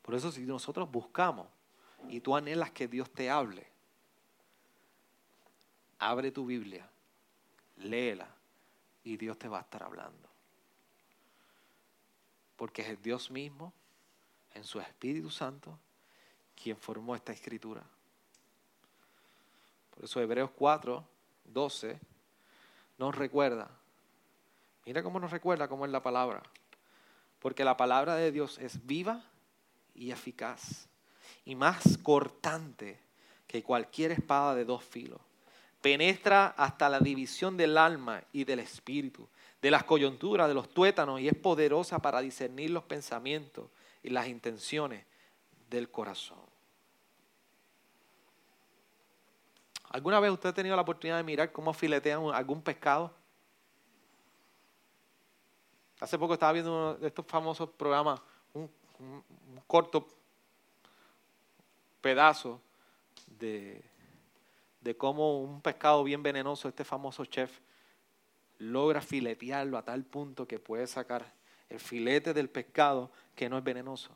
[0.06, 1.48] Por eso si nosotros buscamos
[2.10, 3.66] y tú anhelas que Dios te hable,
[5.98, 6.88] abre tu Biblia,
[7.78, 8.28] léela
[9.04, 10.30] y Dios te va a estar hablando.
[12.56, 13.74] Porque es Dios mismo,
[14.54, 15.76] en su Espíritu Santo,
[16.56, 17.82] quien formó esta escritura.
[19.90, 21.04] Por eso Hebreos 4,
[21.46, 22.00] 12
[23.00, 23.72] nos recuerda.
[24.86, 26.44] Mira cómo nos recuerda cómo es la palabra.
[27.40, 29.24] Porque la palabra de Dios es viva
[29.96, 30.88] y eficaz
[31.46, 33.00] y más cortante
[33.48, 35.22] que cualquier espada de dos filos.
[35.82, 39.28] Penetra hasta la división del alma y del espíritu,
[39.62, 43.70] de las coyunturas, de los tuétanos y es poderosa para discernir los pensamientos
[44.04, 45.06] y las intenciones
[45.70, 46.40] del corazón.
[49.90, 53.14] ¿Alguna vez usted ha tenido la oportunidad de mirar cómo filetean algún pescado?
[56.00, 58.20] Hace poco estaba viendo uno de estos famosos programas,
[59.00, 59.24] un,
[59.68, 60.08] corto
[62.02, 62.62] pedazo
[63.40, 63.84] de,
[64.82, 67.60] de cómo un pescado bien venenoso, este famoso chef,
[68.60, 71.34] logra filetearlo a tal punto que puede sacar
[71.70, 74.12] el filete del pescado que no es venenoso.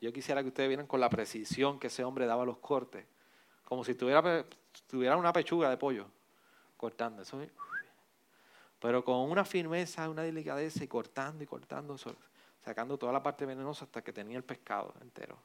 [0.00, 3.06] Yo quisiera que ustedes vieran con la precisión que ese hombre daba los cortes,
[3.64, 4.44] como si tuviera,
[4.86, 6.06] tuviera una pechuga de pollo
[6.76, 7.22] cortando.
[7.22, 7.40] Eso
[8.78, 11.96] pero con una firmeza, una delicadeza y cortando y cortando,
[12.66, 15.38] sacando toda la parte venenosa hasta que tenía el pescado entero.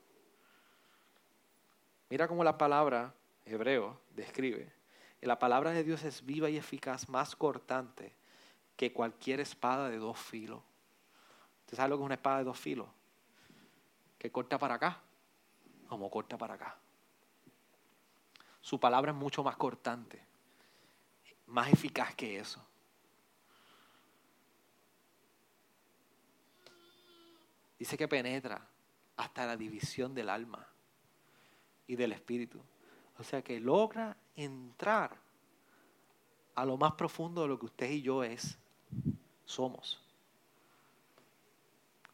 [2.09, 3.13] Mira cómo la palabra
[3.45, 4.73] hebreo describe.
[5.21, 8.11] La palabra de Dios es viva y eficaz, más cortante
[8.75, 10.63] que cualquier espada de dos filos.
[11.59, 12.87] ¿Usted sabe lo que es una espada de dos filos?
[14.17, 14.99] Que corta para acá,
[15.87, 16.75] como corta para acá.
[18.61, 20.19] Su palabra es mucho más cortante,
[21.45, 22.65] más eficaz que eso.
[27.81, 28.63] Dice que penetra
[29.17, 30.67] hasta la división del alma
[31.87, 32.61] y del espíritu.
[33.17, 35.17] O sea que logra entrar
[36.53, 38.55] a lo más profundo de lo que usted y yo es,
[39.45, 39.99] somos.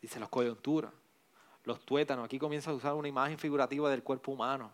[0.02, 0.94] Dice las coyunturas,
[1.66, 2.24] los tuétanos.
[2.24, 4.72] Aquí comienza a usar una imagen figurativa del cuerpo humano.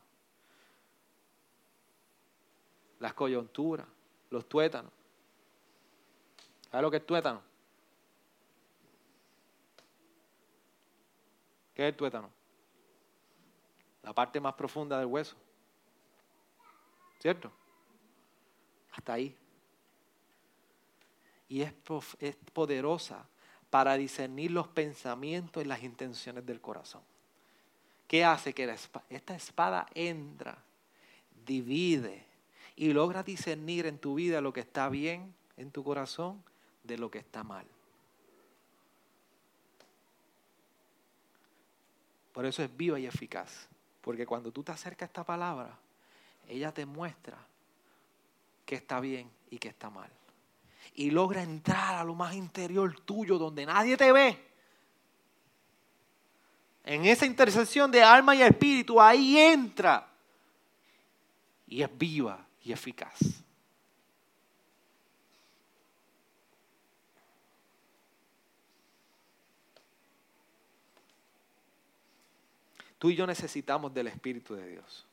[2.99, 3.87] Las coyunturas,
[4.29, 4.91] los tuétanos.
[6.69, 7.52] ¿Sabe lo que es tuétano?
[11.73, 12.29] ¿Qué es el tuétano?
[14.03, 15.35] La parte más profunda del hueso.
[17.19, 17.51] ¿Cierto?
[18.91, 19.35] Hasta ahí.
[21.47, 21.73] Y es,
[22.19, 23.25] es poderosa
[23.69, 27.01] para discernir los pensamientos y las intenciones del corazón.
[28.07, 28.71] ¿Qué hace que
[29.09, 30.57] esta espada entra,
[31.45, 32.25] divide
[32.75, 36.43] y logra discernir en tu vida lo que está bien en tu corazón
[36.83, 37.65] de lo que está mal?
[42.33, 43.69] Por eso es viva y eficaz.
[44.01, 45.77] Porque cuando tú te acercas a esta palabra,
[46.49, 47.37] ella te muestra
[48.65, 50.09] que está bien y que está mal.
[50.95, 54.53] Y logra entrar a lo más interior tuyo, donde nadie te ve.
[56.83, 60.09] En esa intersección de alma y espíritu, ahí entra.
[61.67, 63.43] Y es viva y eficaz.
[73.03, 75.05] Tú y yo necesitamos del Espíritu de Dios.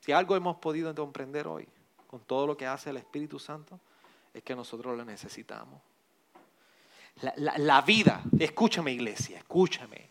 [0.00, 1.66] Si algo hemos podido comprender hoy
[2.08, 3.80] con todo lo que hace el Espíritu Santo,
[4.34, 5.80] es que nosotros lo necesitamos.
[7.36, 10.10] La, vida, escúchame iglesia, escúchame.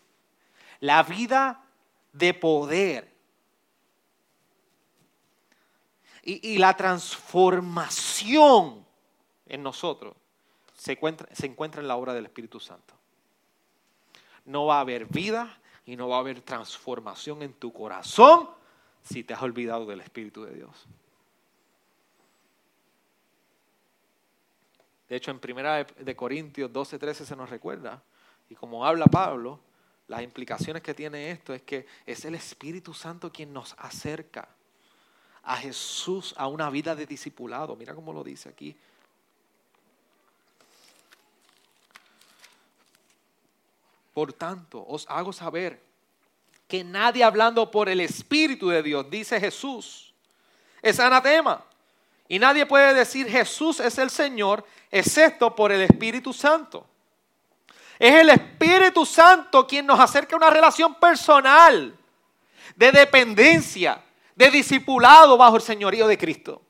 [0.79, 1.63] La vida
[2.11, 3.13] de poder
[6.23, 8.83] y, la transformación
[9.45, 10.15] en nosotros
[10.73, 12.95] se encuentra, se encuentra en la obra del Espíritu Santo.
[14.45, 18.49] No va a haber vida y no va a haber transformación en tu corazón
[19.03, 20.87] si te has olvidado del Espíritu de Dios.
[25.09, 28.01] De hecho, en 1 de Corintios 12, 13 se nos recuerda,
[28.49, 29.59] y como habla Pablo,
[30.07, 34.47] las implicaciones que tiene esto es que es el Espíritu Santo quien nos acerca
[35.43, 37.75] a Jesús a una vida de discipulado.
[37.75, 38.75] Mira cómo lo dice aquí.
[44.13, 45.81] Por tanto, os hago saber
[46.67, 50.13] que nadie hablando por el Espíritu de Dios, dice Jesús,
[50.81, 51.63] es anatema.
[52.27, 56.85] Y nadie puede decir Jesús es el Señor excepto por el Espíritu Santo.
[57.99, 61.93] Es el Espíritu Santo quien nos acerca a una relación personal,
[62.75, 64.01] de dependencia,
[64.35, 66.61] de discipulado bajo el señorío de Cristo.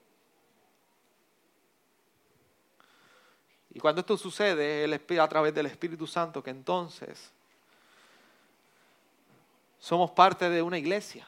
[3.74, 4.86] Y cuando esto sucede
[5.20, 7.32] a través del Espíritu Santo que entonces
[9.80, 11.28] somos parte de una iglesia.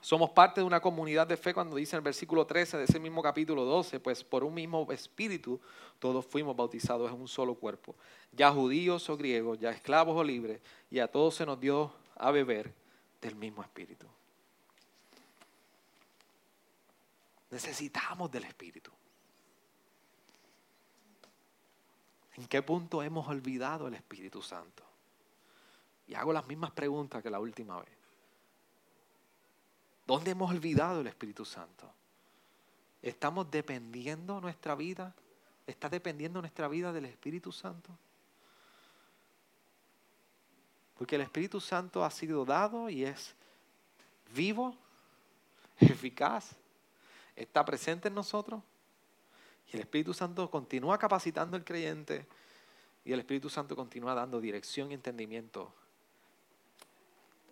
[0.00, 3.00] Somos parte de una comunidad de fe cuando dice en el versículo 13 de ese
[3.00, 5.58] mismo capítulo 12, pues por un mismo espíritu
[5.98, 7.94] todos fuimos bautizados en un solo cuerpo,
[8.30, 10.60] ya judíos o griegos, ya esclavos o libres,
[10.90, 12.70] y a todos se nos dio a beber
[13.22, 14.06] del mismo espíritu.
[17.50, 18.90] Necesitamos del espíritu.
[22.36, 24.82] ¿En qué punto hemos olvidado el Espíritu Santo?
[26.06, 27.96] Y hago las mismas preguntas que la última vez.
[30.06, 31.90] ¿Dónde hemos olvidado el Espíritu Santo?
[33.00, 35.14] ¿Estamos dependiendo nuestra vida?
[35.66, 37.90] ¿Está dependiendo nuestra vida del Espíritu Santo?
[40.98, 43.34] Porque el Espíritu Santo ha sido dado y es
[44.34, 44.76] vivo,
[45.80, 46.56] eficaz,
[47.34, 48.62] está presente en nosotros.
[49.74, 52.28] El Espíritu Santo continúa capacitando al creyente
[53.04, 55.72] y el Espíritu Santo continúa dando dirección y entendimiento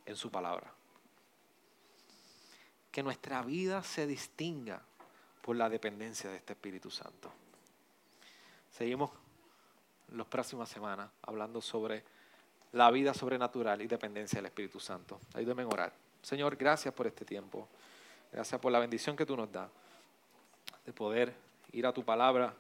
[0.06, 0.72] en su palabra
[2.92, 4.80] que nuestra vida se distinga
[5.40, 7.32] por la dependencia de este Espíritu Santo.
[8.70, 9.10] Seguimos
[10.12, 12.04] las próximas semanas hablando sobre
[12.70, 15.18] la vida sobrenatural y dependencia del Espíritu Santo.
[15.34, 15.92] Ayúdame a orar.
[16.22, 17.66] Señor, gracias por este tiempo.
[18.30, 19.68] Gracias por la bendición que tú nos das
[20.86, 22.54] de poder ir a tu palabra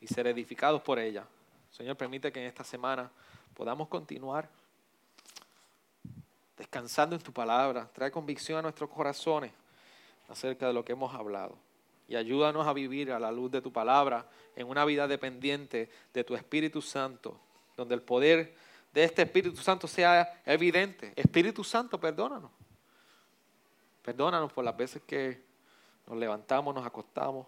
[0.00, 1.24] y ser edificados por ella.
[1.70, 3.10] Señor, permite que en esta semana
[3.54, 4.48] podamos continuar
[6.56, 7.88] descansando en tu palabra.
[7.92, 9.52] Trae convicción a nuestros corazones
[10.28, 11.56] acerca de lo que hemos hablado.
[12.08, 14.26] Y ayúdanos a vivir a la luz de tu palabra
[14.56, 17.40] en una vida dependiente de tu Espíritu Santo,
[17.76, 18.54] donde el poder
[18.92, 21.12] de este Espíritu Santo sea evidente.
[21.16, 22.50] Espíritu Santo, perdónanos.
[24.02, 25.42] Perdónanos por las veces que
[26.06, 27.46] nos levantamos, nos acostamos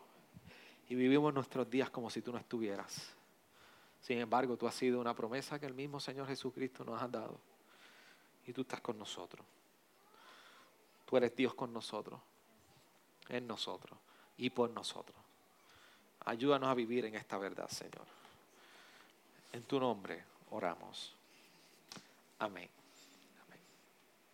[0.88, 3.10] y vivimos nuestros días como si tú no estuvieras.
[4.00, 7.38] Sin embargo, tú has sido una promesa que el mismo Señor Jesucristo nos ha dado
[8.46, 9.44] y tú estás con nosotros.
[11.06, 12.20] Tú eres Dios con nosotros,
[13.28, 13.98] en nosotros
[14.36, 15.16] y por nosotros.
[16.26, 18.06] Ayúdanos a vivir en esta verdad, Señor.
[19.52, 21.14] En tu nombre oramos.
[22.38, 22.83] Amén.